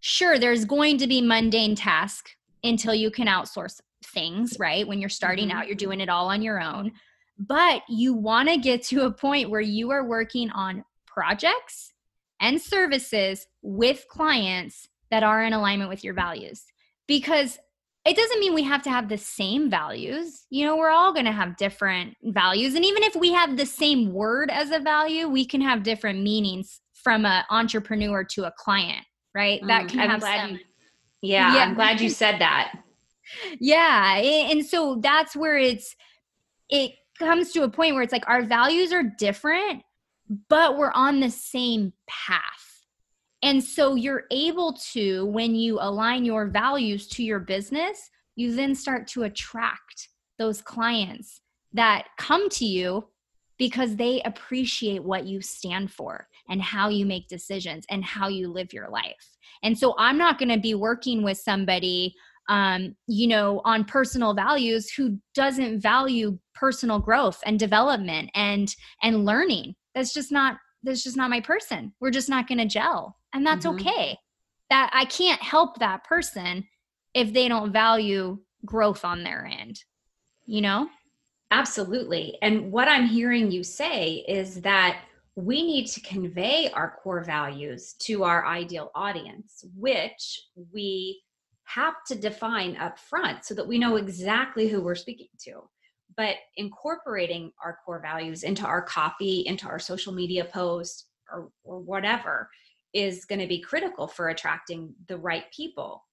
Sure, 0.00 0.38
there's 0.38 0.64
going 0.64 0.98
to 0.98 1.06
be 1.06 1.20
mundane 1.20 1.74
tasks 1.74 2.34
until 2.64 2.94
you 2.94 3.10
can 3.10 3.26
outsource 3.26 3.80
things, 4.04 4.56
right? 4.58 4.86
When 4.86 5.00
you're 5.00 5.08
starting 5.08 5.48
mm-hmm. 5.48 5.58
out, 5.58 5.66
you're 5.66 5.76
doing 5.76 6.00
it 6.00 6.08
all 6.08 6.28
on 6.28 6.42
your 6.42 6.60
own. 6.60 6.92
But 7.38 7.82
you 7.88 8.14
want 8.14 8.48
to 8.48 8.56
get 8.56 8.82
to 8.84 9.04
a 9.04 9.12
point 9.12 9.50
where 9.50 9.60
you 9.60 9.90
are 9.90 10.04
working 10.04 10.50
on 10.50 10.84
projects 11.06 11.92
and 12.40 12.60
services 12.60 13.46
with 13.62 14.06
clients 14.08 14.88
that 15.10 15.22
are 15.22 15.42
in 15.42 15.52
alignment 15.52 15.90
with 15.90 16.04
your 16.04 16.14
values. 16.14 16.64
Because 17.06 17.58
it 18.04 18.16
doesn't 18.16 18.40
mean 18.40 18.52
we 18.52 18.64
have 18.64 18.82
to 18.82 18.90
have 18.90 19.08
the 19.08 19.18
same 19.18 19.70
values. 19.70 20.46
You 20.50 20.66
know, 20.66 20.76
we're 20.76 20.90
all 20.90 21.12
going 21.12 21.26
to 21.26 21.32
have 21.32 21.56
different 21.56 22.16
values. 22.24 22.74
And 22.74 22.84
even 22.84 23.04
if 23.04 23.14
we 23.14 23.32
have 23.32 23.56
the 23.56 23.66
same 23.66 24.12
word 24.12 24.50
as 24.50 24.70
a 24.70 24.80
value, 24.80 25.28
we 25.28 25.44
can 25.44 25.60
have 25.60 25.84
different 25.84 26.20
meanings 26.20 26.80
from 26.94 27.24
an 27.24 27.44
entrepreneur 27.50 28.24
to 28.24 28.44
a 28.44 28.52
client, 28.52 29.04
right? 29.34 29.62
Mm, 29.62 29.68
that 29.68 29.88
can 29.88 30.00
I'm 30.00 30.10
have 30.10 30.22
some. 30.22 30.50
You, 30.52 30.58
yeah, 31.22 31.54
yeah, 31.54 31.60
I'm 31.62 31.74
glad 31.74 32.00
you 32.00 32.10
said 32.10 32.40
that. 32.40 32.72
Yeah. 33.60 34.16
And 34.16 34.66
so 34.66 34.98
that's 35.00 35.34
where 35.34 35.56
it's, 35.56 35.94
it 36.68 36.92
comes 37.22 37.52
to 37.52 37.62
a 37.62 37.68
point 37.68 37.94
where 37.94 38.02
it's 38.02 38.12
like 38.12 38.28
our 38.28 38.42
values 38.42 38.92
are 38.92 39.02
different, 39.02 39.82
but 40.48 40.76
we're 40.76 40.92
on 40.92 41.20
the 41.20 41.30
same 41.30 41.92
path 42.08 42.72
and 43.42 43.62
so 43.62 43.96
you're 43.96 44.24
able 44.30 44.74
to, 44.92 45.26
when 45.26 45.54
you 45.54 45.78
align 45.80 46.24
your 46.24 46.46
values 46.46 47.08
to 47.08 47.24
your 47.24 47.40
business, 47.40 48.10
you 48.36 48.54
then 48.54 48.74
start 48.74 49.08
to 49.08 49.24
attract 49.24 50.08
those 50.38 50.62
clients 50.62 51.40
that 51.72 52.06
come 52.18 52.48
to 52.50 52.64
you 52.64 53.08
because 53.58 53.96
they 53.96 54.22
appreciate 54.24 55.02
what 55.02 55.26
you 55.26 55.40
stand 55.40 55.90
for 55.90 56.28
and 56.48 56.62
how 56.62 56.88
you 56.88 57.04
make 57.04 57.28
decisions 57.28 57.84
and 57.90 58.04
how 58.04 58.28
you 58.28 58.48
live 58.48 58.72
your 58.72 58.88
life. 58.88 59.36
And 59.62 59.76
so 59.76 59.94
I'm 59.98 60.18
not 60.18 60.38
going 60.38 60.48
to 60.48 60.58
be 60.58 60.74
working 60.74 61.22
with 61.22 61.38
somebody 61.38 62.14
um, 62.48 62.94
you 63.06 63.28
know, 63.28 63.60
on 63.64 63.84
personal 63.84 64.34
values 64.34 64.90
who 64.90 65.18
doesn't 65.34 65.80
value 65.80 66.38
personal 66.54 66.98
growth 66.98 67.40
and 67.46 67.58
development 67.58 68.30
and 68.34 68.74
and 69.02 69.24
learning. 69.24 69.74
That's 69.94 70.12
just 70.12 70.32
not 70.32 70.56
that's 70.82 71.04
just 71.04 71.16
not 71.16 71.30
my 71.30 71.40
person. 71.40 71.92
We're 72.00 72.10
just 72.10 72.28
not 72.28 72.48
going 72.48 72.58
to 72.58 72.66
gel. 72.66 73.16
And 73.32 73.46
that's 73.46 73.66
mm-hmm. 73.66 73.86
okay. 73.86 74.18
That 74.70 74.90
I 74.92 75.04
can't 75.04 75.40
help 75.42 75.78
that 75.78 76.04
person 76.04 76.64
if 77.14 77.32
they 77.32 77.48
don't 77.48 77.72
value 77.72 78.38
growth 78.64 79.04
on 79.04 79.22
their 79.22 79.46
end. 79.46 79.78
You 80.46 80.60
know? 80.62 80.88
Absolutely. 81.50 82.38
And 82.42 82.72
what 82.72 82.88
I'm 82.88 83.06
hearing 83.06 83.50
you 83.50 83.62
say 83.62 84.24
is 84.26 84.60
that 84.62 85.02
we 85.36 85.62
need 85.62 85.86
to 85.88 86.00
convey 86.00 86.70
our 86.72 86.98
core 87.02 87.22
values 87.24 87.94
to 88.00 88.24
our 88.24 88.46
ideal 88.46 88.90
audience, 88.94 89.64
which 89.76 90.40
we 90.72 91.22
have 91.74 91.94
to 92.08 92.14
define 92.14 92.76
up 92.76 92.98
front 92.98 93.44
so 93.44 93.54
that 93.54 93.66
we 93.66 93.78
know 93.78 93.96
exactly 93.96 94.68
who 94.68 94.82
we're 94.82 94.94
speaking 94.94 95.28
to. 95.44 95.62
But 96.16 96.36
incorporating 96.56 97.52
our 97.64 97.78
core 97.84 98.00
values 98.00 98.42
into 98.42 98.66
our 98.66 98.82
copy, 98.82 99.44
into 99.46 99.66
our 99.66 99.78
social 99.78 100.12
media 100.12 100.44
posts, 100.44 101.06
or, 101.32 101.48
or 101.64 101.80
whatever 101.80 102.48
is 102.92 103.24
going 103.24 103.40
to 103.40 103.46
be 103.46 103.60
critical 103.60 104.06
for 104.06 104.28
attracting 104.28 104.94
the 105.08 105.16
right 105.16 105.44
people. 105.54 106.04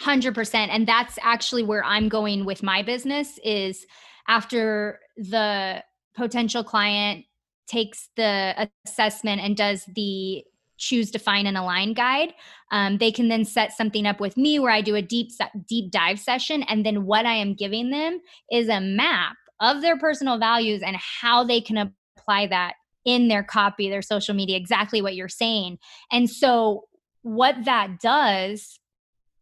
100% 0.00 0.54
and 0.54 0.88
that's 0.88 1.18
actually 1.22 1.62
where 1.62 1.84
i'm 1.84 2.08
going 2.08 2.44
with 2.46 2.62
my 2.62 2.82
business 2.82 3.38
is 3.44 3.86
after 4.26 4.98
the 5.16 5.82
potential 6.16 6.64
client 6.64 7.24
takes 7.66 8.08
the 8.16 8.68
assessment 8.86 9.40
and 9.42 9.56
does 9.56 9.84
the 9.94 10.42
choose 10.82 11.10
define 11.10 11.46
and 11.46 11.56
align 11.56 11.92
guide 11.94 12.32
um, 12.72 12.98
they 12.98 13.12
can 13.12 13.28
then 13.28 13.44
set 13.44 13.72
something 13.72 14.06
up 14.06 14.20
with 14.20 14.36
me 14.36 14.58
where 14.58 14.72
i 14.72 14.80
do 14.80 14.94
a 14.94 15.02
deep 15.02 15.30
deep 15.68 15.90
dive 15.90 16.18
session 16.18 16.62
and 16.64 16.84
then 16.84 17.06
what 17.06 17.24
i 17.24 17.34
am 17.34 17.54
giving 17.54 17.90
them 17.90 18.20
is 18.50 18.68
a 18.68 18.80
map 18.80 19.36
of 19.60 19.80
their 19.80 19.96
personal 19.96 20.38
values 20.38 20.82
and 20.84 20.96
how 20.96 21.44
they 21.44 21.60
can 21.60 21.92
apply 22.18 22.46
that 22.48 22.74
in 23.04 23.28
their 23.28 23.42
copy 23.42 23.88
their 23.88 24.02
social 24.02 24.34
media 24.34 24.56
exactly 24.56 25.00
what 25.00 25.14
you're 25.14 25.28
saying. 25.28 25.78
And 26.10 26.28
so 26.28 26.84
what 27.22 27.56
that 27.64 28.00
does 28.00 28.78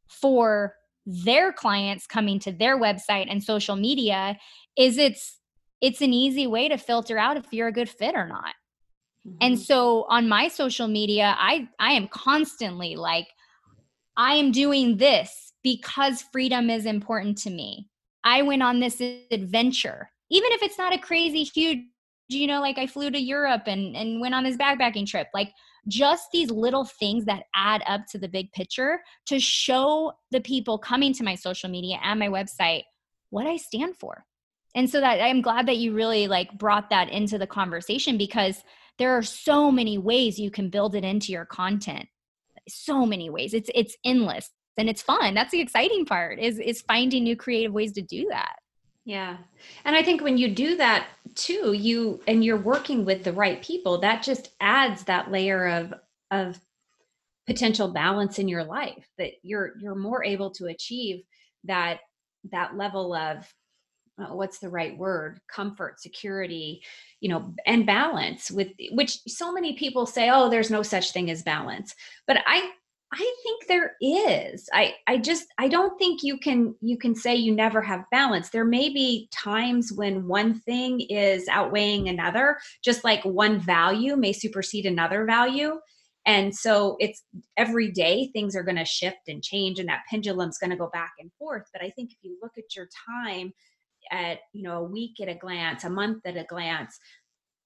for 0.09 0.75
their 1.07 1.53
clients 1.53 2.07
coming 2.07 2.39
to 2.41 2.53
their 2.53 2.79
website 2.79 3.27
and 3.31 3.43
social 3.43 3.77
media 3.77 4.39
is 4.77 4.99
it's 4.99 5.39
it's 5.81 6.03
an 6.03 6.13
easy 6.13 6.47
way 6.47 6.69
to 6.69 6.77
filter 6.77 7.17
out 7.17 7.39
if 7.39 7.47
you're 7.53 7.69
a 7.69 7.73
good 7.73 7.89
fit 7.89 8.15
or 8.15 8.27
not 8.27 8.55
Mm-hmm. 9.27 9.37
And 9.41 9.59
so 9.59 10.07
on 10.09 10.29
my 10.29 10.49
social 10.49 10.89
media, 10.89 11.37
I 11.39 11.69
I 11.79 11.93
am 11.93 12.09
constantly 12.09 12.97
like 12.97 13.29
I 14.17 14.35
am 14.35 14.53
doing 14.53 14.97
this 14.97 15.53
because 15.63 16.25
freedom 16.33 16.71
is 16.71 16.87
important 16.87 17.39
to 17.39 17.51
me. 17.51 17.89
I 18.25 18.43
went 18.43 18.63
on 18.63 18.81
this 18.81 19.01
adventure. 19.31 20.11
Even 20.31 20.53
if 20.53 20.63
it's 20.63 20.79
not 20.79 20.95
a 20.95 20.99
crazy 20.99 21.43
huge, 21.43 21.81
you 22.29 22.47
know, 22.47 22.61
like 22.61 22.79
I 22.79 22.87
flew 22.87 23.11
to 23.11 23.21
Europe 23.21 23.63
and 23.67 23.97
and 23.97 24.21
went 24.21 24.35
on 24.35 24.45
this 24.45 24.57
backpacking 24.57 25.07
trip. 25.07 25.29
Like 25.35 25.53
just 25.89 26.29
these 26.33 26.51
little 26.51 26.85
things 26.85 27.25
that 27.25 27.45
add 27.55 27.83
up 27.87 28.03
to 28.11 28.19
the 28.19 28.29
big 28.29 28.53
picture 28.53 29.01
to 29.27 29.41
show 29.41 30.13
the 30.31 30.41
people 30.41 30.79
coming 30.79 31.13
to 31.15 31.25
my 31.25 31.35
social 31.35 31.71
media 31.71 31.99
and 32.03 32.21
my 32.21 32.29
website 32.29 32.83
what 33.31 33.47
I 33.47 33.57
stand 33.57 33.97
for. 33.97 34.25
And 34.75 34.89
so 34.89 35.01
that 35.01 35.21
I'm 35.21 35.43
glad 35.43 35.67
that 35.67 35.79
you 35.79 35.95
really 35.95 36.29
like 36.29 36.57
brought 36.59 36.91
that 36.91 37.11
into 37.11 37.39
the 37.39 37.47
conversation 37.47 38.17
because 38.17 38.63
there 39.01 39.17
are 39.17 39.23
so 39.23 39.73
many 39.73 39.97
ways 39.97 40.39
you 40.39 40.51
can 40.51 40.69
build 40.69 40.95
it 40.95 41.05
into 41.05 41.33
your 41.33 41.47
content. 41.47 42.07
So 42.69 43.07
many 43.07 43.31
ways. 43.31 43.55
It's 43.55 43.71
it's 43.75 43.97
endless 44.05 44.51
and 44.77 44.91
it's 44.91 45.01
fun. 45.01 45.33
That's 45.33 45.51
the 45.51 45.61
exciting 45.61 46.05
part 46.05 46.39
is 46.39 46.59
is 46.59 46.83
finding 46.83 47.25
new 47.25 47.35
creative 47.35 47.73
ways 47.73 47.93
to 47.93 48.03
do 48.03 48.29
that. 48.29 48.57
Yeah. 49.07 49.39
And 49.87 49.97
i 49.97 50.03
think 50.03 50.23
when 50.23 50.37
you 50.37 50.55
do 50.55 50.77
that 50.77 51.09
too 51.35 51.73
you 51.73 52.21
and 52.29 52.45
you're 52.45 52.59
working 52.59 53.05
with 53.05 53.25
the 53.25 53.33
right 53.33 53.63
people 53.63 53.99
that 54.03 54.23
just 54.23 54.51
adds 54.61 55.05
that 55.05 55.31
layer 55.31 55.67
of 55.67 55.95
of 56.31 56.61
potential 57.47 57.89
balance 57.89 58.39
in 58.39 58.47
your 58.47 58.63
life 58.63 59.09
that 59.17 59.33
you're 59.43 59.73
you're 59.81 59.95
more 59.95 60.23
able 60.23 60.51
to 60.51 60.67
achieve 60.67 61.23
that 61.65 62.01
that 62.53 62.77
level 62.77 63.15
of 63.15 63.53
uh, 64.23 64.35
what's 64.35 64.59
the 64.59 64.69
right 64.69 64.97
word 64.97 65.41
comfort 65.49 66.01
security 66.01 66.83
you 67.21 67.29
know 67.29 67.55
and 67.67 67.87
balance 67.87 68.51
with 68.51 68.69
which 68.93 69.19
so 69.27 69.53
many 69.53 69.75
people 69.75 70.07
say 70.07 70.31
oh 70.31 70.49
there's 70.49 70.71
no 70.71 70.83
such 70.83 71.13
thing 71.13 71.31
as 71.31 71.43
balance 71.43 71.95
but 72.27 72.39
i 72.47 72.71
I 73.13 73.35
think 73.43 73.67
there 73.67 73.97
is. 74.01 74.69
I 74.73 74.95
I 75.09 75.19
just 75.19 75.47
I 75.59 75.67
don't 75.67 75.99
think 75.99 76.23
you 76.23 76.39
can 76.39 76.77
you 76.81 76.97
can 76.97 77.17
say 77.17 77.35
you 77.35 77.53
never 77.53 77.83
have 77.83 78.05
balance. 78.13 78.51
There 78.51 78.65
may 78.65 78.89
be 78.89 79.29
times 79.33 79.93
when 79.93 80.29
one 80.29 80.61
thing 80.61 81.01
is 81.01 81.49
outweighing 81.49 82.09
another, 82.09 82.59
just 82.85 83.03
like 83.03 83.25
one 83.25 83.59
value 83.59 84.15
may 84.15 84.33
supersede 84.33 84.87
another 84.87 85.25
value. 85.25 85.81
And 86.27 86.55
so 86.55 86.97
it's 87.01 87.23
every 87.57 87.91
day 87.91 88.31
things 88.33 88.55
are 88.55 88.63
going 88.63 88.77
to 88.77 88.85
shift 88.85 89.29
and 89.29 89.43
change 89.43 89.79
and 89.79 89.89
that 89.89 90.05
pendulum's 90.09 90.59
going 90.59 90.71
to 90.71 90.77
go 90.77 90.91
back 90.93 91.13
and 91.19 91.33
forth, 91.39 91.67
but 91.73 91.83
I 91.83 91.91
think 91.91 92.13
if 92.13 92.19
you 92.23 92.39
look 92.43 92.53
at 92.59 92.77
your 92.77 92.89
time 93.19 93.53
at, 94.11 94.41
you 94.53 94.63
know, 94.63 94.79
a 94.79 94.85
week 94.85 95.21
at 95.21 95.29
a 95.29 95.35
glance, 95.35 95.85
a 95.85 95.91
month 95.91 96.23
at 96.25 96.37
a 96.37 96.45
glance, 96.45 96.99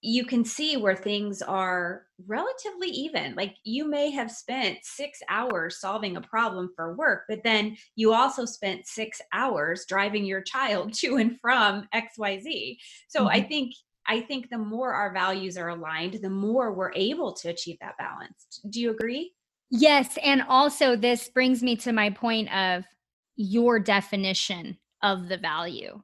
you 0.07 0.27
can 0.27 0.45
see 0.45 0.77
where 0.77 0.95
things 0.95 1.41
are 1.41 2.03
relatively 2.27 2.89
even. 2.89 3.35
Like 3.35 3.55
you 3.65 3.89
may 3.89 4.11
have 4.11 4.31
spent 4.31 4.79
six 4.83 5.21
hours 5.31 5.81
solving 5.81 6.17
a 6.17 6.21
problem 6.21 6.71
for 6.77 6.95
work, 6.95 7.23
but 7.27 7.43
then 7.43 7.79
you 7.97 8.13
also 8.13 8.45
spent 8.45 8.87
six 8.87 9.23
hours 9.33 9.87
driving 9.89 10.27
your 10.27 10.43
child 10.43 10.93
to 10.99 11.17
and 11.17 11.41
from 11.41 11.89
XYZ. 11.95 12.77
So 13.09 13.21
mm-hmm. 13.21 13.29
I 13.29 13.41
think 13.41 13.73
I 14.07 14.21
think 14.21 14.51
the 14.51 14.59
more 14.59 14.93
our 14.93 15.15
values 15.15 15.57
are 15.57 15.71
aligned, 15.71 16.19
the 16.21 16.29
more 16.29 16.75
we're 16.75 16.93
able 16.93 17.33
to 17.33 17.49
achieve 17.49 17.79
that 17.81 17.97
balance. 17.97 18.61
Do 18.69 18.79
you 18.79 18.91
agree? 18.91 19.33
Yes. 19.71 20.19
And 20.23 20.43
also, 20.43 20.95
this 20.95 21.31
brings 21.31 21.63
me 21.63 21.77
to 21.77 21.93
my 21.93 22.11
point 22.11 22.55
of 22.55 22.85
your 23.37 23.81
definition 23.81 24.77
of 25.03 25.29
the 25.29 25.39
value. 25.39 26.03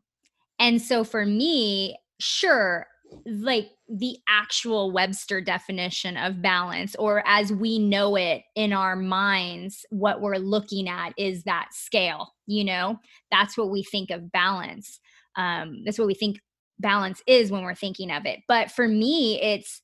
And 0.61 0.81
so 0.81 1.03
for 1.03 1.27
me, 1.27 1.97
sure, 2.21 2.87
like 3.27 3.71
the 3.89 4.19
actual 4.29 4.93
Webster 4.93 5.41
definition 5.41 6.17
of 6.17 6.43
balance, 6.43 6.95
or 6.97 7.27
as 7.27 7.53
we 7.53 7.79
know 7.79 8.15
it 8.17 8.43
in 8.55 8.73
our 8.73 8.95
minds, 8.95 9.85
what 9.91 10.21
we're 10.21 10.37
looking 10.37 10.89
at 10.89 11.13
is 11.17 11.43
that 11.45 11.69
scale. 11.73 12.35
You 12.47 12.65
know, 12.65 13.01
that's 13.33 13.59
what 13.59 13.71
we 13.71 13.83
think 13.83 14.11
of 14.11 14.31
balance. 14.31 15.01
Um, 15.37 15.83
that's 15.85 15.99
what 15.99 16.07
we 16.07 16.15
think 16.15 16.39
balance 16.79 17.23
is 17.27 17.51
when 17.51 17.63
we're 17.63 17.75
thinking 17.75 18.11
of 18.11 18.27
it. 18.27 18.41
But 18.47 18.71
for 18.71 18.87
me, 18.87 19.41
it's 19.41 19.83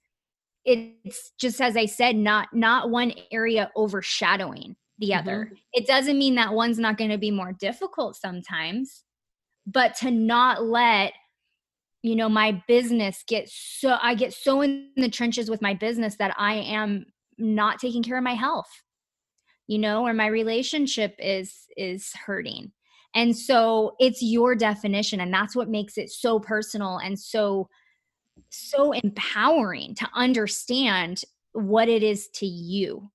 it's 0.64 1.32
just 1.38 1.60
as 1.60 1.76
I 1.76 1.86
said, 1.86 2.16
not 2.16 2.48
not 2.52 2.90
one 2.90 3.12
area 3.32 3.70
overshadowing 3.76 4.76
the 4.98 5.10
mm-hmm. 5.10 5.20
other. 5.20 5.52
It 5.72 5.86
doesn't 5.86 6.18
mean 6.18 6.34
that 6.36 6.54
one's 6.54 6.78
not 6.78 6.98
going 6.98 7.10
to 7.10 7.18
be 7.18 7.30
more 7.30 7.52
difficult 7.52 8.16
sometimes, 8.16 9.04
but 9.66 9.94
to 9.96 10.10
not 10.10 10.64
let 10.64 11.12
you 12.02 12.14
know 12.14 12.28
my 12.28 12.62
business 12.68 13.24
get 13.26 13.48
so 13.48 13.96
i 14.00 14.14
get 14.14 14.32
so 14.32 14.62
in 14.62 14.90
the 14.96 15.08
trenches 15.08 15.50
with 15.50 15.60
my 15.60 15.74
business 15.74 16.16
that 16.16 16.34
i 16.38 16.54
am 16.54 17.04
not 17.38 17.78
taking 17.78 18.02
care 18.02 18.16
of 18.16 18.24
my 18.24 18.34
health 18.34 18.68
you 19.66 19.78
know 19.78 20.06
or 20.06 20.14
my 20.14 20.26
relationship 20.26 21.14
is 21.18 21.66
is 21.76 22.12
hurting. 22.26 22.72
And 23.14 23.36
so 23.36 23.96
it's 23.98 24.22
your 24.22 24.54
definition 24.54 25.20
and 25.20 25.32
that's 25.32 25.56
what 25.56 25.68
makes 25.68 25.96
it 25.96 26.10
so 26.10 26.38
personal 26.38 26.98
and 26.98 27.18
so 27.18 27.68
so 28.50 28.92
empowering 28.92 29.94
to 29.96 30.08
understand 30.14 31.22
what 31.52 31.88
it 31.88 32.02
is 32.02 32.28
to 32.34 32.46
you. 32.46 33.10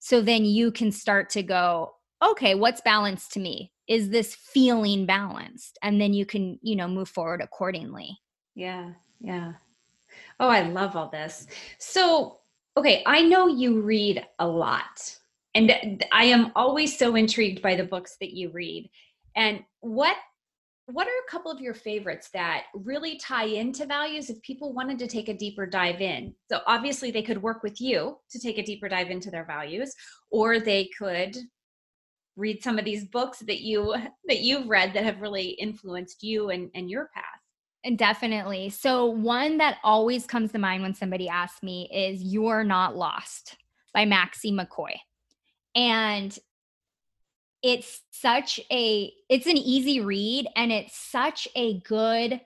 So 0.00 0.20
then 0.20 0.44
you 0.44 0.72
can 0.72 0.90
start 0.90 1.30
to 1.30 1.42
go 1.42 1.92
okay 2.24 2.54
what's 2.54 2.80
balanced 2.80 3.32
to 3.32 3.40
me 3.40 3.70
is 3.86 4.08
this 4.08 4.34
feeling 4.34 5.06
balanced 5.06 5.78
and 5.82 6.00
then 6.00 6.12
you 6.12 6.24
can 6.24 6.58
you 6.62 6.74
know 6.74 6.88
move 6.88 7.08
forward 7.08 7.40
accordingly 7.40 8.18
yeah, 8.54 8.90
yeah. 9.20 9.52
Oh, 10.38 10.48
I 10.48 10.62
love 10.62 10.96
all 10.96 11.08
this. 11.08 11.46
So, 11.78 12.38
okay, 12.76 13.02
I 13.06 13.22
know 13.22 13.48
you 13.48 13.80
read 13.80 14.24
a 14.38 14.46
lot, 14.46 15.16
and 15.54 16.04
I 16.12 16.24
am 16.24 16.52
always 16.54 16.96
so 16.96 17.16
intrigued 17.16 17.62
by 17.62 17.74
the 17.74 17.84
books 17.84 18.16
that 18.20 18.34
you 18.34 18.50
read. 18.50 18.90
And 19.36 19.64
what 19.80 20.16
what 20.86 21.06
are 21.06 21.10
a 21.26 21.30
couple 21.30 21.50
of 21.50 21.62
your 21.62 21.72
favorites 21.72 22.28
that 22.34 22.64
really 22.74 23.16
tie 23.16 23.46
into 23.46 23.86
values 23.86 24.28
if 24.28 24.40
people 24.42 24.74
wanted 24.74 24.98
to 24.98 25.06
take 25.06 25.30
a 25.30 25.36
deeper 25.36 25.64
dive 25.64 26.02
in? 26.02 26.34
So 26.50 26.60
obviously 26.66 27.10
they 27.10 27.22
could 27.22 27.40
work 27.40 27.62
with 27.62 27.80
you 27.80 28.18
to 28.30 28.38
take 28.38 28.58
a 28.58 28.62
deeper 28.62 28.86
dive 28.86 29.08
into 29.08 29.30
their 29.30 29.46
values 29.46 29.94
or 30.30 30.60
they 30.60 30.90
could 30.98 31.38
read 32.36 32.62
some 32.62 32.78
of 32.78 32.84
these 32.84 33.04
books 33.04 33.38
that 33.40 33.60
you 33.60 33.94
that 34.26 34.40
you've 34.40 34.68
read 34.68 34.92
that 34.94 35.04
have 35.04 35.20
really 35.20 35.50
influenced 35.50 36.22
you 36.22 36.50
and, 36.50 36.70
and 36.74 36.90
your 36.90 37.10
path. 37.14 37.24
And 37.84 37.98
definitely. 37.98 38.70
So, 38.70 39.06
one 39.06 39.58
that 39.58 39.78
always 39.84 40.26
comes 40.26 40.52
to 40.52 40.58
mind 40.58 40.82
when 40.82 40.94
somebody 40.94 41.28
asks 41.28 41.62
me 41.62 41.88
is 41.92 42.22
You're 42.22 42.64
Not 42.64 42.96
Lost 42.96 43.56
by 43.92 44.06
Maxie 44.06 44.52
McCoy. 44.52 44.94
And 45.74 46.36
it's 47.62 48.02
such 48.10 48.58
a 48.70 49.12
it's 49.28 49.46
an 49.46 49.56
easy 49.56 50.00
read 50.00 50.46
and 50.56 50.72
it's 50.72 50.96
such 50.96 51.46
a 51.54 51.80
good 51.80 52.40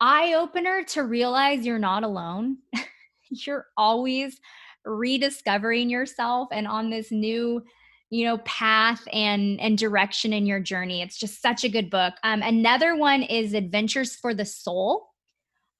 eye 0.00 0.34
opener 0.34 0.84
to 0.84 1.02
realize 1.02 1.64
you're 1.64 1.78
not 1.78 2.02
alone. 2.02 2.58
you're 3.30 3.66
always 3.76 4.40
rediscovering 4.84 5.90
yourself 5.90 6.48
and 6.52 6.66
on 6.66 6.90
this 6.90 7.10
new 7.10 7.62
you 8.10 8.24
know 8.24 8.38
path 8.38 9.02
and 9.12 9.60
and 9.60 9.78
direction 9.78 10.32
in 10.32 10.46
your 10.46 10.60
journey 10.60 11.02
it's 11.02 11.18
just 11.18 11.42
such 11.42 11.64
a 11.64 11.68
good 11.68 11.90
book 11.90 12.14
um, 12.22 12.42
another 12.42 12.96
one 12.96 13.22
is 13.22 13.52
adventures 13.52 14.14
for 14.14 14.34
the 14.34 14.44
soul 14.44 15.08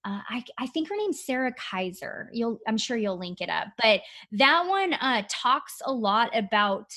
uh, 0.07 0.21
I, 0.29 0.45
I 0.57 0.67
think 0.69 0.89
her 0.89 0.97
name's 0.97 1.25
Sarah 1.25 1.53
Kaiser. 1.53 2.31
You'll, 2.33 2.61
I'm 2.69 2.79
sure 2.79 2.97
you'll 2.97 3.19
link 3.19 3.41
it 3.41 3.49
up. 3.49 3.67
But 3.77 4.03
that 4.33 4.65
one 4.69 4.93
uh, 4.93 5.25
talks 5.29 5.83
a 5.85 5.91
lot 5.91 6.31
about 6.33 6.93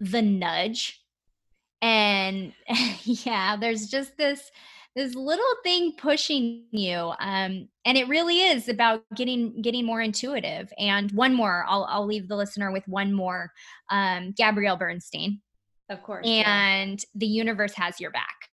the 0.00 0.22
nudge, 0.22 1.04
and 1.82 2.54
yeah, 3.02 3.56
there's 3.56 3.86
just 3.86 4.16
this 4.16 4.50
this 4.94 5.14
little 5.14 5.44
thing 5.62 5.92
pushing 5.96 6.64
you 6.70 7.12
um, 7.18 7.68
and 7.84 7.96
it 7.98 8.08
really 8.08 8.40
is 8.42 8.68
about 8.68 9.04
getting 9.14 9.60
getting 9.62 9.84
more 9.84 10.00
intuitive 10.00 10.72
and 10.78 11.10
one 11.12 11.34
more 11.34 11.64
i'll, 11.68 11.86
I'll 11.88 12.06
leave 12.06 12.28
the 12.28 12.36
listener 12.36 12.70
with 12.70 12.86
one 12.86 13.12
more 13.12 13.52
um, 13.90 14.32
gabrielle 14.32 14.76
bernstein 14.76 15.40
of 15.88 16.02
course 16.02 16.26
and 16.26 16.98
yeah. 16.98 17.06
the 17.14 17.26
universe 17.26 17.74
has 17.74 18.00
your 18.00 18.10
back 18.10 18.48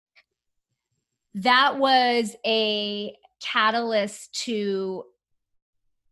that 1.35 1.79
was 1.79 2.37
a 2.47 3.16
catalyst 3.42 4.33
to 4.44 5.05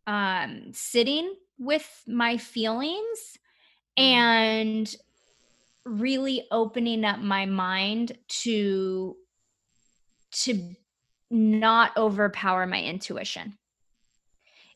um, 0.05 0.71
sitting 0.73 1.33
with 1.57 2.03
my 2.07 2.37
feelings 2.37 3.37
mm-hmm. 3.97 4.03
and 4.03 4.95
really 5.85 6.45
opening 6.51 7.03
up 7.03 7.19
my 7.19 7.45
mind 7.45 8.17
to 8.27 9.15
to 10.33 10.75
not 11.29 11.95
overpower 11.97 12.65
my 12.67 12.81
intuition. 12.81 13.57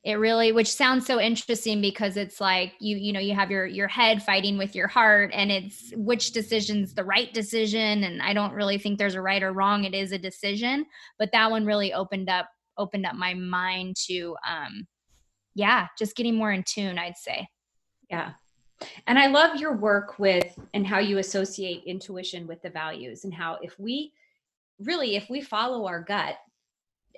It 0.03 0.13
really 0.13 0.51
which 0.51 0.71
sounds 0.71 1.05
so 1.05 1.19
interesting 1.19 1.81
because 1.81 2.17
it's 2.17 2.39
like 2.39 2.73
you 2.79 2.95
you 2.95 3.11
know 3.11 3.19
you 3.19 3.35
have 3.35 3.51
your 3.51 3.65
your 3.65 3.87
head 3.89 4.23
fighting 4.23 4.57
with 4.57 4.73
your 4.73 4.87
heart 4.87 5.31
and 5.33 5.51
it's 5.51 5.91
which 5.95 6.31
decision's 6.31 6.93
the 6.93 7.03
right 7.03 7.33
decision. 7.33 8.03
And 8.03 8.21
i 8.21 8.33
don't 8.33 8.53
really 8.53 8.77
think 8.77 8.97
there's 8.97 9.15
a 9.15 9.21
right 9.21 9.43
or 9.43 9.51
wrong. 9.51 9.83
It 9.83 9.93
is 9.93 10.11
a 10.11 10.17
decision 10.17 10.85
but 11.19 11.31
that 11.33 11.51
one 11.51 11.65
really 11.65 11.93
opened 11.93 12.29
up 12.29 12.47
opened 12.77 13.05
up 13.05 13.15
my 13.15 13.33
mind 13.33 13.95
to 14.07 14.35
um 14.47 14.87
yeah 15.55 15.87
just 15.97 16.15
getting 16.15 16.35
more 16.35 16.51
in 16.51 16.63
tune 16.63 16.97
i'd 16.97 17.17
say. 17.17 17.47
Yeah. 18.09 18.33
And 19.07 19.19
i 19.19 19.27
love 19.27 19.59
your 19.59 19.75
work 19.75 20.19
with 20.19 20.57
and 20.73 20.87
how 20.87 20.99
you 20.99 21.17
associate 21.17 21.83
intuition 21.85 22.47
with 22.47 22.61
the 22.61 22.69
values 22.69 23.25
and 23.25 23.33
how 23.33 23.57
if 23.61 23.77
we 23.77 24.13
really 24.79 25.15
if 25.15 25.29
we 25.29 25.41
follow 25.41 25.87
our 25.87 26.01
gut 26.01 26.35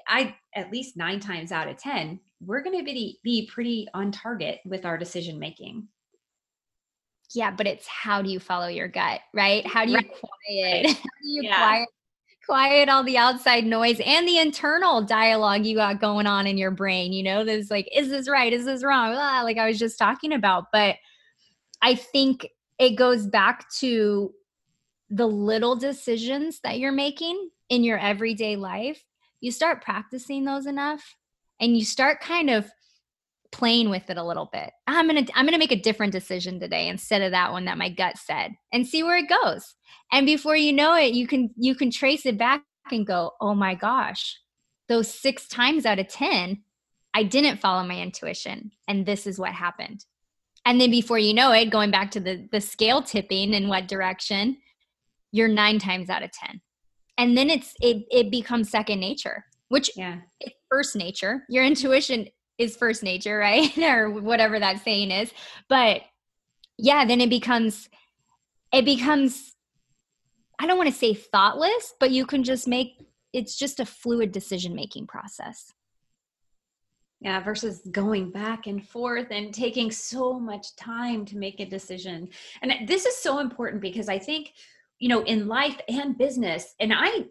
i 0.08 0.36
at 0.56 0.72
least 0.72 0.98
nine 0.98 1.20
times 1.20 1.52
out 1.52 1.68
of 1.68 1.78
ten 1.78 2.20
we're 2.42 2.62
going 2.62 2.78
to 2.78 2.84
be 2.84 3.20
be 3.24 3.50
pretty 3.52 3.88
on 3.94 4.12
target 4.12 4.60
with 4.66 4.86
our 4.86 4.98
decision 4.98 5.40
making. 5.40 5.88
Yeah 7.34 7.52
but 7.52 7.68
it's 7.68 7.88
how 7.88 8.22
do 8.22 8.30
you 8.30 8.40
follow 8.40 8.68
your 8.68 8.88
gut 8.88 9.22
right? 9.34 9.66
How 9.68 9.86
do 9.86 9.92
you 9.92 9.98
right. 9.98 10.10
quiet? 10.10 10.88
How 10.88 10.94
do 10.94 11.30
you 11.30 11.42
yeah. 11.44 11.58
quiet 11.58 11.90
quiet 12.46 12.90
all 12.90 13.04
the 13.04 13.18
outside 13.18 13.66
noise 13.66 14.00
and 14.04 14.28
the 14.28 14.40
internal 14.40 15.04
dialogue 15.04 15.66
you 15.66 15.76
got 15.76 16.02
going 16.02 16.26
on 16.26 16.48
in 16.48 16.58
your 16.58 16.72
brain 16.72 17.14
you 17.14 17.22
know 17.22 17.44
there's 17.44 17.70
like 17.70 17.88
is 17.96 18.10
this 18.10 18.28
right? 18.28 18.54
Is 18.54 18.66
this 18.66 18.84
wrong? 18.84 19.14
Ah, 19.16 19.42
like 19.44 19.58
i 19.58 19.68
was 19.68 19.78
just 19.78 20.00
talking 20.00 20.34
about 20.34 20.66
but 20.72 20.96
i 21.82 21.94
think 21.94 22.48
it 22.80 22.96
goes 22.96 23.28
back 23.28 23.70
to 23.74 24.34
the 25.10 25.28
little 25.28 25.76
decisions 25.76 26.60
that 26.64 26.80
you're 26.80 26.92
making 26.92 27.50
in 27.70 27.84
your 27.84 27.98
everyday 27.98 28.56
life, 28.56 29.04
you 29.42 29.52
start 29.52 29.84
practicing 29.84 30.46
those 30.46 30.66
enough 30.66 31.16
and 31.60 31.78
you 31.78 31.84
start 31.84 32.22
kind 32.22 32.50
of 32.50 32.70
playing 33.52 33.90
with 33.90 34.10
it 34.10 34.18
a 34.18 34.24
little 34.24 34.50
bit. 34.52 34.72
I'm 34.88 35.08
going 35.08 35.26
to 35.26 35.38
I'm 35.38 35.46
going 35.46 35.54
to 35.54 35.60
make 35.60 35.72
a 35.72 35.82
different 35.82 36.14
decision 36.14 36.60
today 36.60 36.88
instead 36.88 37.22
of 37.22 37.32
that 37.32 37.52
one 37.52 37.66
that 37.66 37.78
my 37.78 37.90
gut 37.90 38.18
said 38.18 38.52
and 38.72 38.88
see 38.88 39.04
where 39.04 39.18
it 39.18 39.30
goes. 39.30 39.76
And 40.12 40.26
before 40.26 40.56
you 40.56 40.74
know 40.74 40.96
it, 40.96 41.14
you 41.14 41.28
can 41.28 41.50
you 41.58 41.76
can 41.76 41.92
trace 41.92 42.26
it 42.26 42.38
back 42.38 42.64
and 42.92 43.08
go, 43.08 43.32
"Oh 43.42 43.56
my 43.56 43.76
gosh. 43.76 44.40
Those 44.88 45.14
6 45.14 45.48
times 45.48 45.86
out 45.86 46.00
of 46.00 46.08
10, 46.08 46.64
I 47.14 47.24
didn't 47.24 47.60
follow 47.60 47.88
my 47.88 48.00
intuition 48.00 48.72
and 48.88 49.06
this 49.06 49.26
is 49.26 49.40
what 49.40 49.54
happened." 49.54 50.06
And 50.66 50.80
then 50.80 50.92
before 50.92 51.18
you 51.18 51.34
know 51.34 51.52
it, 51.52 51.72
going 51.72 51.92
back 51.92 52.12
to 52.12 52.20
the 52.20 52.48
the 52.52 52.62
scale 52.62 53.02
tipping 53.02 53.54
in 53.54 53.68
what 53.68 53.88
direction, 53.88 54.58
you're 55.32 55.48
9 55.48 55.80
times 55.80 56.10
out 56.10 56.24
of 56.24 56.32
10. 56.32 56.62
And 57.18 57.38
then 57.38 57.50
it's 57.50 57.74
it 57.82 58.06
it 58.10 58.32
becomes 58.32 58.70
second 58.70 59.02
nature, 59.02 59.44
which 59.68 59.92
yeah. 59.98 60.20
it's 60.40 60.56
first 60.70 60.96
nature. 60.96 61.44
Your 61.50 61.66
intuition 61.66 62.28
is 62.58 62.78
first 62.78 63.04
nature, 63.04 63.38
right? 63.38 63.78
or 63.78 64.10
whatever 64.10 64.60
that 64.60 64.84
saying 64.84 65.12
is. 65.12 65.32
But 65.68 66.02
yeah, 66.78 67.06
then 67.06 67.20
it 67.20 67.30
becomes 67.30 67.90
it 68.74 68.86
becomes 68.86 69.56
I 70.60 70.68
don't 70.68 70.78
want 70.78 70.90
to 70.90 70.96
say 70.96 71.14
thoughtless, 71.14 71.94
but 72.00 72.12
you 72.12 72.26
can 72.26 72.44
just 72.44 72.68
make 72.68 73.06
it's 73.34 73.58
just 73.58 73.80
a 73.80 73.86
fluid 73.86 74.32
decision 74.32 74.76
making 74.76 75.08
process. 75.08 75.74
Yeah, 77.22 77.42
versus 77.44 77.82
going 77.92 78.32
back 78.32 78.68
and 78.68 78.86
forth 78.88 79.28
and 79.32 79.54
taking 79.54 79.92
so 79.92 80.40
much 80.40 80.76
time 80.78 81.26
to 81.26 81.38
make 81.38 81.60
a 81.60 81.66
decision. 81.66 82.30
And 82.62 82.88
this 82.88 83.06
is 83.06 83.18
so 83.18 83.40
important 83.40 83.82
because 83.82 84.08
I 84.08 84.18
think, 84.18 84.54
you 85.00 85.10
know, 85.10 85.24
in 85.24 85.48
life 85.48 85.80
and 85.88 86.18
business, 86.18 86.76
and 86.80 86.94
I 86.94 87.26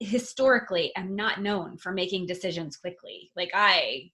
historically 0.00 0.92
am 0.96 1.16
not 1.16 1.40
known 1.40 1.78
for 1.78 1.92
making 1.92 2.26
decisions 2.26 2.76
quickly. 2.76 3.30
Like 3.36 3.50
I 3.54 4.10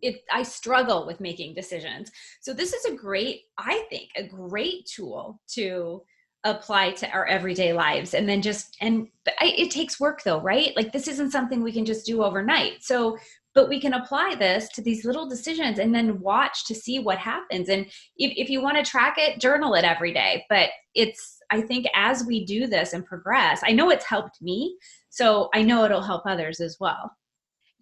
it 0.00 0.22
I 0.32 0.42
struggle 0.42 1.06
with 1.06 1.20
making 1.20 1.54
decisions. 1.54 2.10
So 2.40 2.52
this 2.52 2.72
is 2.72 2.84
a 2.86 2.96
great, 2.96 3.42
I 3.58 3.84
think, 3.90 4.10
a 4.16 4.26
great 4.26 4.86
tool 4.86 5.40
to 5.54 6.02
apply 6.44 6.92
to 6.92 7.10
our 7.10 7.26
everyday 7.26 7.74
lives 7.74 8.14
and 8.14 8.26
then 8.26 8.40
just 8.40 8.74
and 8.80 9.06
I, 9.40 9.52
it 9.58 9.70
takes 9.70 10.00
work 10.00 10.22
though 10.22 10.40
right 10.40 10.74
like 10.74 10.90
this 10.90 11.06
isn't 11.06 11.32
something 11.32 11.62
we 11.62 11.70
can 11.70 11.84
just 11.84 12.06
do 12.06 12.22
overnight 12.22 12.82
so 12.82 13.18
but 13.54 13.68
we 13.68 13.78
can 13.78 13.92
apply 13.92 14.36
this 14.36 14.70
to 14.70 14.80
these 14.80 15.04
little 15.04 15.28
decisions 15.28 15.78
and 15.78 15.94
then 15.94 16.18
watch 16.20 16.64
to 16.66 16.74
see 16.74 16.98
what 16.98 17.18
happens 17.18 17.68
and 17.68 17.84
if, 18.16 18.32
if 18.38 18.48
you 18.48 18.62
want 18.62 18.78
to 18.78 18.90
track 18.90 19.16
it 19.18 19.38
journal 19.38 19.74
it 19.74 19.84
every 19.84 20.14
day 20.14 20.46
but 20.48 20.70
it's 20.94 21.39
i 21.50 21.60
think 21.60 21.86
as 21.94 22.24
we 22.24 22.44
do 22.44 22.66
this 22.66 22.92
and 22.92 23.04
progress 23.04 23.60
i 23.64 23.72
know 23.72 23.90
it's 23.90 24.06
helped 24.06 24.40
me 24.40 24.76
so 25.08 25.48
i 25.54 25.62
know 25.62 25.84
it'll 25.84 26.02
help 26.02 26.22
others 26.26 26.60
as 26.60 26.76
well 26.80 27.10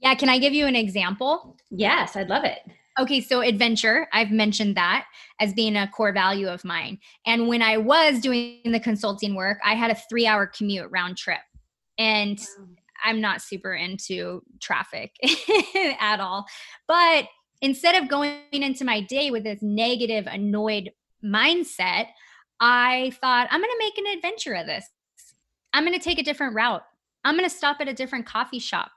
yeah 0.02 0.14
can 0.14 0.28
i 0.28 0.38
give 0.38 0.52
you 0.52 0.66
an 0.66 0.76
example 0.76 1.56
yes 1.70 2.16
i'd 2.16 2.28
love 2.28 2.44
it 2.44 2.60
Okay, 2.98 3.20
so 3.20 3.42
adventure, 3.42 4.08
I've 4.12 4.32
mentioned 4.32 4.76
that 4.76 5.06
as 5.38 5.52
being 5.52 5.76
a 5.76 5.86
core 5.86 6.12
value 6.12 6.48
of 6.48 6.64
mine. 6.64 6.98
And 7.26 7.46
when 7.46 7.62
I 7.62 7.76
was 7.76 8.18
doing 8.18 8.60
the 8.64 8.80
consulting 8.80 9.36
work, 9.36 9.58
I 9.64 9.74
had 9.74 9.92
a 9.92 9.94
three 9.94 10.26
hour 10.26 10.46
commute 10.48 10.90
round 10.90 11.16
trip. 11.16 11.38
And 11.96 12.38
wow. 12.38 12.66
I'm 13.04 13.20
not 13.20 13.40
super 13.40 13.72
into 13.72 14.42
traffic 14.60 15.12
at 16.00 16.18
all. 16.18 16.46
But 16.88 17.26
instead 17.62 18.02
of 18.02 18.08
going 18.08 18.40
into 18.50 18.84
my 18.84 19.00
day 19.02 19.30
with 19.30 19.44
this 19.44 19.62
negative, 19.62 20.26
annoyed 20.26 20.90
mindset, 21.24 22.06
I 22.60 23.12
thought, 23.20 23.48
I'm 23.50 23.60
going 23.60 23.70
to 23.70 23.78
make 23.78 23.98
an 23.98 24.16
adventure 24.16 24.54
of 24.54 24.66
this. 24.66 24.86
I'm 25.72 25.84
going 25.84 25.98
to 25.98 26.04
take 26.04 26.18
a 26.18 26.24
different 26.24 26.54
route. 26.54 26.82
I'm 27.24 27.36
going 27.36 27.48
to 27.48 27.54
stop 27.54 27.78
at 27.80 27.88
a 27.88 27.92
different 27.92 28.26
coffee 28.26 28.58
shop. 28.58 28.90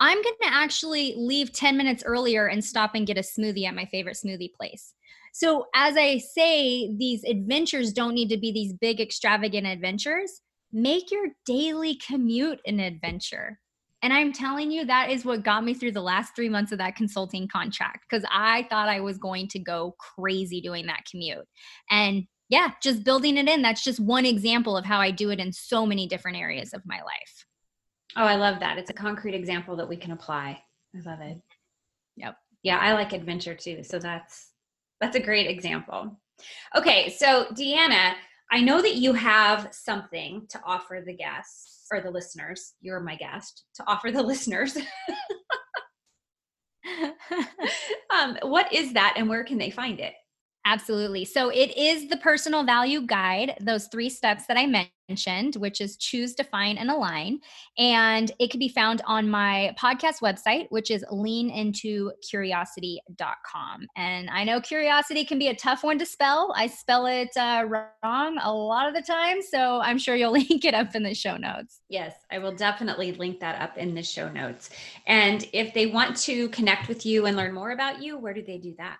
I'm 0.00 0.22
going 0.22 0.34
to 0.42 0.52
actually 0.52 1.14
leave 1.16 1.52
10 1.52 1.76
minutes 1.76 2.02
earlier 2.04 2.46
and 2.46 2.64
stop 2.64 2.94
and 2.94 3.06
get 3.06 3.18
a 3.18 3.22
smoothie 3.22 3.66
at 3.66 3.74
my 3.74 3.84
favorite 3.86 4.16
smoothie 4.16 4.52
place. 4.52 4.94
So, 5.32 5.66
as 5.74 5.96
I 5.96 6.18
say, 6.18 6.90
these 6.96 7.22
adventures 7.24 7.92
don't 7.92 8.14
need 8.14 8.30
to 8.30 8.38
be 8.38 8.52
these 8.52 8.72
big, 8.72 9.00
extravagant 9.00 9.66
adventures. 9.66 10.40
Make 10.72 11.10
your 11.10 11.28
daily 11.44 11.96
commute 12.06 12.60
an 12.66 12.80
adventure. 12.80 13.60
And 14.02 14.12
I'm 14.12 14.32
telling 14.32 14.70
you, 14.70 14.84
that 14.86 15.10
is 15.10 15.24
what 15.24 15.42
got 15.42 15.64
me 15.64 15.74
through 15.74 15.92
the 15.92 16.02
last 16.02 16.34
three 16.34 16.48
months 16.48 16.72
of 16.72 16.78
that 16.78 16.96
consulting 16.96 17.48
contract 17.48 18.06
because 18.08 18.24
I 18.30 18.66
thought 18.70 18.88
I 18.88 19.00
was 19.00 19.18
going 19.18 19.48
to 19.48 19.58
go 19.58 19.94
crazy 19.98 20.60
doing 20.60 20.86
that 20.86 21.04
commute. 21.10 21.46
And 21.90 22.26
yeah, 22.48 22.72
just 22.82 23.04
building 23.04 23.36
it 23.36 23.48
in. 23.48 23.62
That's 23.62 23.82
just 23.82 23.98
one 24.00 24.24
example 24.24 24.76
of 24.76 24.84
how 24.84 25.00
I 25.00 25.10
do 25.10 25.30
it 25.30 25.40
in 25.40 25.52
so 25.52 25.84
many 25.84 26.06
different 26.06 26.36
areas 26.36 26.72
of 26.72 26.82
my 26.86 26.96
life. 26.96 27.46
Oh, 28.16 28.24
I 28.24 28.36
love 28.36 28.60
that. 28.60 28.78
It's 28.78 28.90
a 28.90 28.94
concrete 28.94 29.34
example 29.34 29.76
that 29.76 29.88
we 29.88 29.96
can 29.96 30.12
apply. 30.12 30.62
I 30.94 31.10
love 31.10 31.20
it. 31.20 31.40
Yep. 32.16 32.36
Yeah, 32.62 32.78
I 32.78 32.94
like 32.94 33.12
adventure 33.12 33.54
too. 33.54 33.82
So 33.82 33.98
that's 33.98 34.52
that's 35.00 35.16
a 35.16 35.20
great 35.20 35.48
example. 35.48 36.18
Okay, 36.74 37.10
so 37.10 37.46
Deanna, 37.52 38.14
I 38.50 38.60
know 38.60 38.80
that 38.80 38.96
you 38.96 39.12
have 39.12 39.68
something 39.72 40.46
to 40.48 40.60
offer 40.64 41.02
the 41.04 41.14
guests 41.14 41.86
or 41.92 42.00
the 42.00 42.10
listeners. 42.10 42.74
You're 42.80 43.00
my 43.00 43.16
guest 43.16 43.64
to 43.74 43.84
offer 43.86 44.10
the 44.10 44.22
listeners. 44.24 44.76
um, 48.16 48.38
what 48.42 48.72
is 48.72 48.92
that 48.94 49.14
and 49.16 49.28
where 49.28 49.44
can 49.44 49.58
they 49.58 49.70
find 49.70 50.00
it? 50.00 50.14
Absolutely. 50.66 51.24
So 51.24 51.48
it 51.48 51.74
is 51.76 52.08
the 52.08 52.16
personal 52.16 52.64
value 52.64 53.06
guide, 53.06 53.56
those 53.60 53.86
three 53.86 54.10
steps 54.10 54.48
that 54.48 54.58
I 54.58 54.66
mentioned, 54.66 55.54
which 55.54 55.80
is 55.80 55.96
choose, 55.96 56.34
define, 56.34 56.76
and 56.76 56.90
align. 56.90 57.38
And 57.78 58.32
it 58.40 58.50
can 58.50 58.58
be 58.58 58.68
found 58.68 59.00
on 59.06 59.30
my 59.30 59.76
podcast 59.80 60.22
website, 60.22 60.66
which 60.70 60.90
is 60.90 61.04
leanintocuriosity.com. 61.04 63.86
And 63.94 64.28
I 64.28 64.42
know 64.42 64.60
curiosity 64.60 65.24
can 65.24 65.38
be 65.38 65.46
a 65.46 65.54
tough 65.54 65.84
one 65.84 66.00
to 66.00 66.06
spell. 66.06 66.52
I 66.56 66.66
spell 66.66 67.06
it 67.06 67.30
uh, 67.36 67.64
wrong 67.68 68.40
a 68.42 68.52
lot 68.52 68.88
of 68.88 68.94
the 68.94 69.02
time. 69.02 69.42
So 69.42 69.80
I'm 69.80 69.98
sure 69.98 70.16
you'll 70.16 70.32
link 70.32 70.64
it 70.64 70.74
up 70.74 70.96
in 70.96 71.04
the 71.04 71.14
show 71.14 71.36
notes. 71.36 71.78
Yes, 71.88 72.12
I 72.32 72.40
will 72.40 72.56
definitely 72.56 73.12
link 73.12 73.38
that 73.38 73.62
up 73.62 73.78
in 73.78 73.94
the 73.94 74.02
show 74.02 74.28
notes. 74.28 74.70
And 75.06 75.48
if 75.52 75.72
they 75.74 75.86
want 75.86 76.16
to 76.22 76.48
connect 76.48 76.88
with 76.88 77.06
you 77.06 77.26
and 77.26 77.36
learn 77.36 77.54
more 77.54 77.70
about 77.70 78.02
you, 78.02 78.18
where 78.18 78.34
do 78.34 78.42
they 78.42 78.58
do 78.58 78.74
that? 78.78 78.98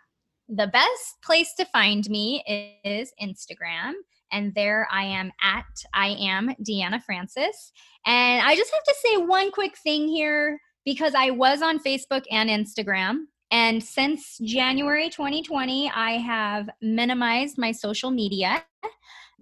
The 0.48 0.68
best 0.68 1.16
place 1.24 1.52
to 1.54 1.64
find 1.64 2.08
me 2.08 2.78
is 2.84 3.12
Instagram. 3.20 3.92
And 4.32 4.54
there 4.54 4.88
I 4.90 5.04
am 5.04 5.32
at 5.42 5.64
I 5.92 6.08
am 6.20 6.54
Deanna 6.62 7.02
Frances. 7.02 7.72
And 8.06 8.42
I 8.46 8.54
just 8.54 8.72
have 8.72 8.84
to 8.84 8.94
say 9.04 9.16
one 9.18 9.50
quick 9.50 9.76
thing 9.76 10.08
here 10.08 10.60
because 10.84 11.14
I 11.16 11.30
was 11.30 11.62
on 11.62 11.80
Facebook 11.80 12.24
and 12.30 12.48
Instagram. 12.48 13.24
And 13.50 13.82
since 13.82 14.38
January 14.42 15.08
2020, 15.08 15.90
I 15.90 16.12
have 16.12 16.68
minimized 16.80 17.58
my 17.58 17.72
social 17.72 18.10
media 18.10 18.64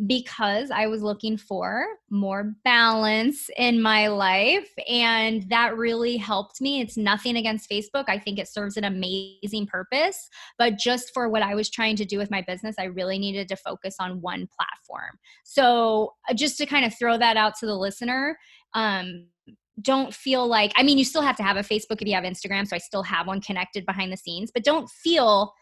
because 0.06 0.70
I 0.72 0.88
was 0.88 1.02
looking 1.02 1.36
for 1.36 1.86
more 2.10 2.54
balance 2.64 3.48
in 3.56 3.80
my 3.80 4.08
life. 4.08 4.68
And 4.88 5.48
that 5.50 5.76
really 5.76 6.16
helped 6.16 6.60
me. 6.60 6.80
It's 6.80 6.96
nothing 6.96 7.36
against 7.36 7.70
Facebook. 7.70 8.04
I 8.08 8.18
think 8.18 8.38
it 8.38 8.48
serves 8.48 8.76
an 8.76 8.84
amazing 8.84 9.66
purpose. 9.66 10.28
But 10.58 10.78
just 10.78 11.12
for 11.14 11.28
what 11.28 11.42
I 11.42 11.54
was 11.54 11.70
trying 11.70 11.94
to 11.96 12.04
do 12.04 12.18
with 12.18 12.30
my 12.30 12.42
business, 12.42 12.74
I 12.78 12.84
really 12.84 13.18
needed 13.18 13.46
to 13.48 13.56
focus 13.56 13.96
on 14.00 14.20
one 14.20 14.48
platform. 14.56 15.18
So, 15.44 16.14
uh, 16.28 16.34
just 16.34 16.58
to 16.58 16.66
kind 16.66 16.84
of 16.84 16.98
throw 16.98 17.16
that 17.18 17.36
out 17.36 17.54
to 17.60 17.66
the 17.66 17.76
listener, 17.76 18.36
um, 18.74 19.26
don't 19.80 20.14
feel 20.14 20.46
like, 20.46 20.72
I 20.76 20.82
mean, 20.82 20.98
you 20.98 21.04
still 21.04 21.22
have 21.22 21.36
to 21.36 21.42
have 21.42 21.56
a 21.56 21.60
Facebook 21.60 22.00
if 22.00 22.08
you 22.08 22.14
have 22.14 22.24
Instagram. 22.24 22.66
So 22.66 22.76
I 22.76 22.78
still 22.78 23.02
have 23.02 23.26
one 23.26 23.40
connected 23.40 23.86
behind 23.86 24.12
the 24.12 24.16
scenes, 24.16 24.50
but 24.52 24.64
don't 24.64 24.88
feel 24.88 25.52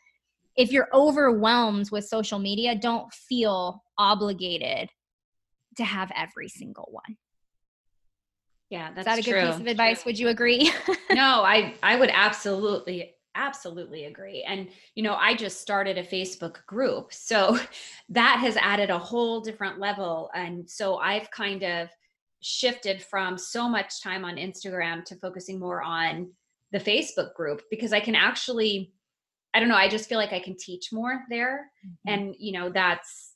if 0.56 0.72
you're 0.72 0.88
overwhelmed 0.92 1.90
with 1.90 2.04
social 2.04 2.38
media, 2.38 2.74
don't 2.74 3.12
feel 3.12 3.82
obligated 3.98 4.90
to 5.76 5.84
have 5.84 6.10
every 6.14 6.48
single 6.48 6.88
one. 6.90 7.16
Yeah, 8.68 8.90
that's 8.94 9.00
Is 9.00 9.04
that 9.04 9.18
a 9.18 9.30
good 9.30 9.46
piece 9.46 9.60
of 9.60 9.66
advice? 9.66 10.04
Would 10.04 10.18
you 10.18 10.28
agree? 10.28 10.72
no, 11.12 11.42
I 11.42 11.74
I 11.82 11.96
would 11.96 12.10
absolutely 12.12 13.14
absolutely 13.34 14.06
agree. 14.06 14.42
And 14.42 14.68
you 14.94 15.02
know, 15.02 15.14
I 15.14 15.34
just 15.34 15.60
started 15.60 15.98
a 15.98 16.02
Facebook 16.02 16.64
group. 16.66 17.12
So 17.12 17.58
that 18.08 18.38
has 18.40 18.56
added 18.56 18.90
a 18.90 18.98
whole 18.98 19.40
different 19.40 19.78
level 19.78 20.30
and 20.34 20.68
so 20.68 20.96
I've 20.96 21.30
kind 21.30 21.62
of 21.62 21.88
shifted 22.40 23.02
from 23.02 23.38
so 23.38 23.68
much 23.68 24.02
time 24.02 24.24
on 24.24 24.36
Instagram 24.36 25.04
to 25.04 25.16
focusing 25.16 25.60
more 25.60 25.82
on 25.82 26.30
the 26.72 26.80
Facebook 26.80 27.34
group 27.34 27.62
because 27.70 27.92
I 27.92 28.00
can 28.00 28.14
actually 28.14 28.92
I 29.54 29.60
don't 29.60 29.68
know, 29.68 29.76
I 29.76 29.88
just 29.88 30.08
feel 30.08 30.18
like 30.18 30.32
I 30.32 30.40
can 30.40 30.56
teach 30.56 30.92
more 30.92 31.22
there. 31.28 31.70
Mm-hmm. 31.86 32.12
And, 32.12 32.34
you 32.38 32.52
know, 32.52 32.70
that's 32.70 33.32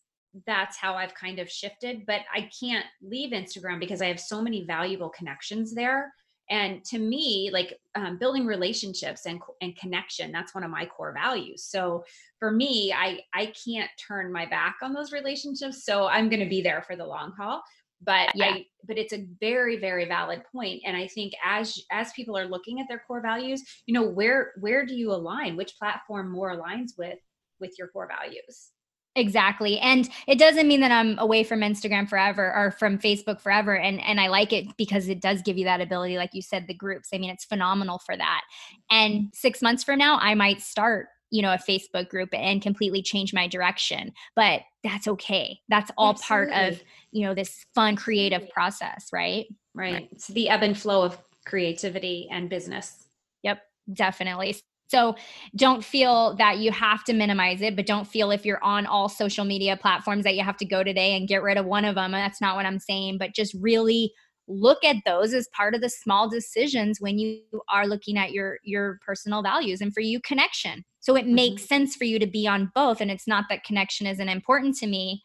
that's 0.47 0.77
how 0.77 0.95
I've 0.95 1.15
kind 1.15 1.39
of 1.39 1.51
shifted, 1.51 2.05
but 2.07 2.21
I 2.35 2.51
can't 2.61 2.85
leave 3.03 3.33
Instagram 3.33 3.81
because 3.81 4.03
I 4.03 4.07
have 4.07 4.21
so 4.21 4.43
many 4.43 4.65
valuable 4.65 5.09
connections 5.09 5.75
there. 5.75 6.13
And 6.49 6.85
to 6.85 6.99
me, 6.99 7.51
like 7.53 7.79
um, 7.95 8.19
building 8.19 8.47
relationships 8.47 9.27
and 9.27 9.41
and 9.61 9.77
connection, 9.77 10.31
that's 10.31 10.55
one 10.55 10.63
of 10.63 10.71
my 10.71 10.87
core 10.87 11.13
values. 11.13 11.65
So 11.65 12.05
for 12.39 12.51
me, 12.53 12.93
I 12.93 13.21
I 13.35 13.53
can't 13.65 13.91
turn 14.07 14.33
my 14.33 14.47
back 14.47 14.77
on 14.83 14.93
those 14.93 15.11
relationships. 15.11 15.85
So 15.85 16.07
I'm 16.07 16.29
going 16.29 16.43
to 16.43 16.49
be 16.49 16.63
there 16.63 16.83
for 16.83 16.95
the 16.95 17.07
long 17.07 17.33
haul 17.33 17.63
but 18.03 18.35
yeah. 18.35 18.47
i 18.47 18.67
but 18.87 18.99
it's 18.99 19.13
a 19.13 19.27
very 19.41 19.79
very 19.79 20.05
valid 20.05 20.43
point 20.53 20.81
and 20.85 20.97
i 20.97 21.07
think 21.07 21.33
as 21.45 21.79
as 21.91 22.13
people 22.13 22.37
are 22.37 22.47
looking 22.47 22.81
at 22.81 22.87
their 22.89 23.03
core 23.07 23.23
values 23.23 23.63
you 23.87 23.95
know 23.95 24.07
where 24.07 24.53
where 24.61 24.85
do 24.85 24.95
you 24.95 25.13
align 25.13 25.57
which 25.57 25.79
platform 25.79 26.31
more 26.31 26.57
aligns 26.57 26.91
with 26.99 27.19
with 27.61 27.73
your 27.79 27.89
core 27.89 28.09
values 28.09 28.71
Exactly. 29.17 29.79
And 29.79 30.09
it 30.29 30.39
doesn't 30.39 30.69
mean 30.69 30.81
that 30.81 30.93
I'm 30.93 31.19
away 31.19 31.43
from 31.43 31.61
Instagram 31.61 32.07
forever 32.07 32.55
or 32.55 32.71
from 32.71 32.99
Facebook 32.99 33.41
forever. 33.41 33.75
And 33.75 33.99
and 34.03 34.21
I 34.21 34.29
like 34.29 34.53
it 34.53 34.77
because 34.77 35.09
it 35.09 35.23
does 35.23 35.41
give 35.41 35.57
you 35.57 35.65
that 35.65 35.81
ability, 35.81 36.19
like 36.19 36.35
you 36.35 36.43
said, 36.43 36.67
the 36.67 36.75
groups. 36.75 37.09
I 37.15 37.19
mean, 37.19 37.31
it's 37.31 37.47
phenomenal 37.47 37.99
for 37.99 38.15
that. 38.15 38.43
And 38.91 39.15
mm-hmm. 39.15 39.27
six 39.33 39.63
months 39.63 39.83
from 39.83 39.99
now, 39.99 40.19
I 40.19 40.35
might 40.35 40.61
start 40.61 41.09
you 41.31 41.43
know 41.43 41.53
a 41.53 41.59
facebook 41.59 42.09
group 42.09 42.29
and 42.33 42.63
completely 42.63 43.03
change 43.03 43.35
my 43.35 43.47
direction 43.47 44.13
but 44.35 44.63
that's 44.85 45.09
okay. 45.09 45.59
That's 45.69 45.91
all 45.99 46.11
Absolutely. 46.11 46.53
part 46.53 46.73
of 46.73 46.83
you 47.11 47.27
know 47.27 47.35
this 47.35 47.67
fun 47.75 47.97
creative 47.97 48.49
process 48.51 49.09
right? 49.13 49.47
Right. 49.75 50.09
It's 50.13 50.29
the 50.29 50.49
ebb 50.49 50.63
and 50.63 50.79
flow 50.79 51.03
of 51.03 51.19
creativity 51.45 52.29
and 52.31 52.49
business. 52.49 53.09
Yep 53.43 53.61
definitely. 53.93 54.57
So 54.89 55.17
don't 55.57 55.85
feel 55.85 56.37
that 56.37 56.59
you 56.59 56.71
have 56.71 57.03
to 57.05 57.13
minimize 57.13 57.61
it, 57.61 57.75
but 57.75 57.87
don't 57.87 58.07
feel 58.07 58.31
if 58.31 58.47
you're 58.47 58.63
on 58.63 58.87
all 58.87 59.09
social 59.09 59.45
media 59.45 59.77
platforms 59.77 60.23
that 60.25 60.37
you 60.37 60.45
have 60.45 60.57
to 60.59 60.65
go 60.65 60.85
today 60.85 61.17
and 61.17 61.27
get 61.27 61.43
rid 61.43 61.59
of 61.59 61.67
one 61.67 61.85
of 61.85 61.97
them. 61.97 62.13
That's 62.13 62.41
not 62.41 62.55
what 62.55 62.67
I'm 62.67 62.79
saying, 62.79 63.19
but 63.19 63.35
just 63.35 63.55
really 63.61 64.13
look 64.49 64.85
at 64.85 64.97
those 65.05 65.35
as 65.35 65.49
part 65.57 65.75
of 65.75 65.81
the 65.81 65.89
small 65.89 66.29
decisions 66.29 67.01
when 67.01 67.19
you 67.19 67.41
are 67.69 67.87
looking 67.87 68.17
at 68.17 68.31
your 68.31 68.59
your 68.63 69.01
personal 69.05 69.43
values 69.43 69.81
and 69.81 69.93
for 69.93 70.01
you 70.01 70.21
connection 70.21 70.85
so 71.07 71.15
it 71.15 71.25
mm-hmm. 71.25 71.37
makes 71.37 71.65
sense 71.65 71.95
for 71.95 72.03
you 72.03 72.19
to 72.19 72.27
be 72.27 72.49
on 72.49 72.73
both 72.75 73.01
and 73.01 73.13
it's 73.13 73.29
not 73.29 73.45
that 73.49 73.63
connection 73.63 74.09
isn't 74.09 74.29
important 74.29 74.77
to 74.77 74.87
me 74.89 75.23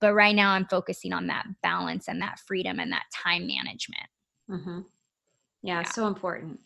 but 0.00 0.12
right 0.12 0.36
now 0.36 0.50
i'm 0.52 0.66
focusing 0.66 1.12
on 1.12 1.26
that 1.26 1.46
balance 1.62 2.06
and 2.06 2.20
that 2.20 2.38
freedom 2.46 2.78
and 2.78 2.92
that 2.92 3.04
time 3.14 3.46
management 3.46 4.06
mm-hmm. 4.50 4.80
yeah, 5.62 5.80
yeah, 5.80 5.82
so 5.82 6.06
important 6.06 6.60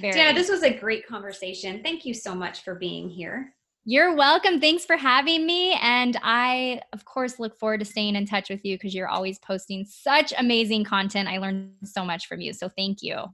Very. 0.00 0.16
yeah 0.16 0.32
this 0.32 0.48
was 0.48 0.62
a 0.62 0.72
great 0.72 1.06
conversation 1.06 1.82
thank 1.82 2.06
you 2.06 2.14
so 2.14 2.34
much 2.34 2.62
for 2.64 2.74
being 2.74 3.08
here 3.08 3.54
you're 3.86 4.14
welcome. 4.14 4.60
Thanks 4.60 4.84
for 4.84 4.98
having 4.98 5.46
me. 5.46 5.72
And 5.80 6.18
I, 6.22 6.82
of 6.92 7.06
course, 7.06 7.40
look 7.40 7.58
forward 7.58 7.80
to 7.80 7.86
staying 7.86 8.14
in 8.14 8.26
touch 8.26 8.50
with 8.50 8.62
you 8.62 8.76
because 8.76 8.94
you're 8.94 9.08
always 9.08 9.38
posting 9.38 9.86
such 9.86 10.34
amazing 10.36 10.84
content. 10.84 11.30
I 11.30 11.38
learned 11.38 11.72
so 11.84 12.04
much 12.04 12.26
from 12.26 12.42
you. 12.42 12.52
So 12.52 12.68
thank 12.68 12.98
you. 13.00 13.24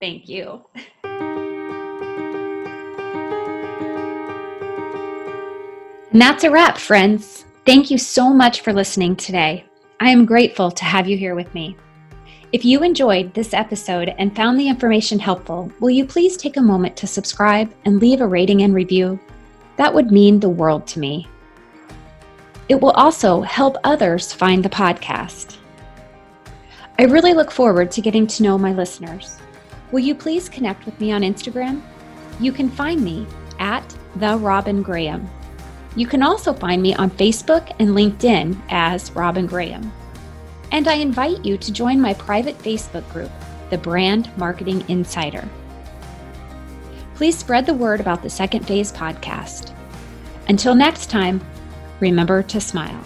Thank 0.00 0.28
you. 0.28 0.64
And 6.14 6.22
that's 6.22 6.44
a 6.44 6.50
wrap, 6.50 6.78
friends. 6.78 7.44
Thank 7.66 7.90
you 7.90 7.98
so 7.98 8.32
much 8.32 8.60
for 8.60 8.72
listening 8.72 9.16
today. 9.16 9.64
I 9.98 10.10
am 10.10 10.24
grateful 10.24 10.70
to 10.70 10.84
have 10.84 11.08
you 11.08 11.16
here 11.16 11.34
with 11.34 11.52
me. 11.54 11.76
If 12.52 12.64
you 12.64 12.84
enjoyed 12.84 13.34
this 13.34 13.52
episode 13.52 14.14
and 14.16 14.36
found 14.36 14.60
the 14.60 14.68
information 14.68 15.18
helpful, 15.18 15.72
will 15.80 15.90
you 15.90 16.06
please 16.06 16.36
take 16.36 16.56
a 16.56 16.62
moment 16.62 16.96
to 16.98 17.08
subscribe 17.08 17.74
and 17.84 18.00
leave 18.00 18.20
a 18.20 18.26
rating 18.28 18.62
and 18.62 18.72
review? 18.72 19.18
That 19.74 19.92
would 19.92 20.12
mean 20.12 20.38
the 20.38 20.48
world 20.48 20.86
to 20.86 21.00
me. 21.00 21.26
It 22.68 22.80
will 22.80 22.92
also 22.92 23.40
help 23.40 23.76
others 23.82 24.32
find 24.32 24.64
the 24.64 24.68
podcast. 24.68 25.56
I 26.96 27.06
really 27.06 27.34
look 27.34 27.50
forward 27.50 27.90
to 27.90 28.00
getting 28.00 28.28
to 28.28 28.44
know 28.44 28.56
my 28.56 28.72
listeners. 28.72 29.40
Will 29.90 29.98
you 29.98 30.14
please 30.14 30.48
connect 30.48 30.86
with 30.86 31.00
me 31.00 31.10
on 31.10 31.22
Instagram? 31.22 31.82
You 32.38 32.52
can 32.52 32.70
find 32.70 33.02
me 33.02 33.26
at 33.58 33.96
the 34.14 34.36
Robin 34.36 34.80
Graham. 34.80 35.28
You 35.96 36.06
can 36.06 36.22
also 36.22 36.52
find 36.52 36.82
me 36.82 36.94
on 36.94 37.10
Facebook 37.10 37.74
and 37.78 37.90
LinkedIn 37.90 38.60
as 38.68 39.12
Robin 39.12 39.46
Graham. 39.46 39.92
And 40.72 40.88
I 40.88 40.94
invite 40.94 41.44
you 41.44 41.56
to 41.56 41.72
join 41.72 42.00
my 42.00 42.14
private 42.14 42.58
Facebook 42.58 43.08
group, 43.12 43.30
The 43.70 43.78
Brand 43.78 44.30
Marketing 44.36 44.84
Insider. 44.88 45.48
Please 47.14 47.38
spread 47.38 47.64
the 47.64 47.74
word 47.74 48.00
about 48.00 48.22
the 48.22 48.30
Second 48.30 48.66
Phase 48.66 48.90
podcast. 48.90 49.72
Until 50.48 50.74
next 50.74 51.10
time, 51.10 51.40
remember 52.00 52.42
to 52.42 52.60
smile. 52.60 53.02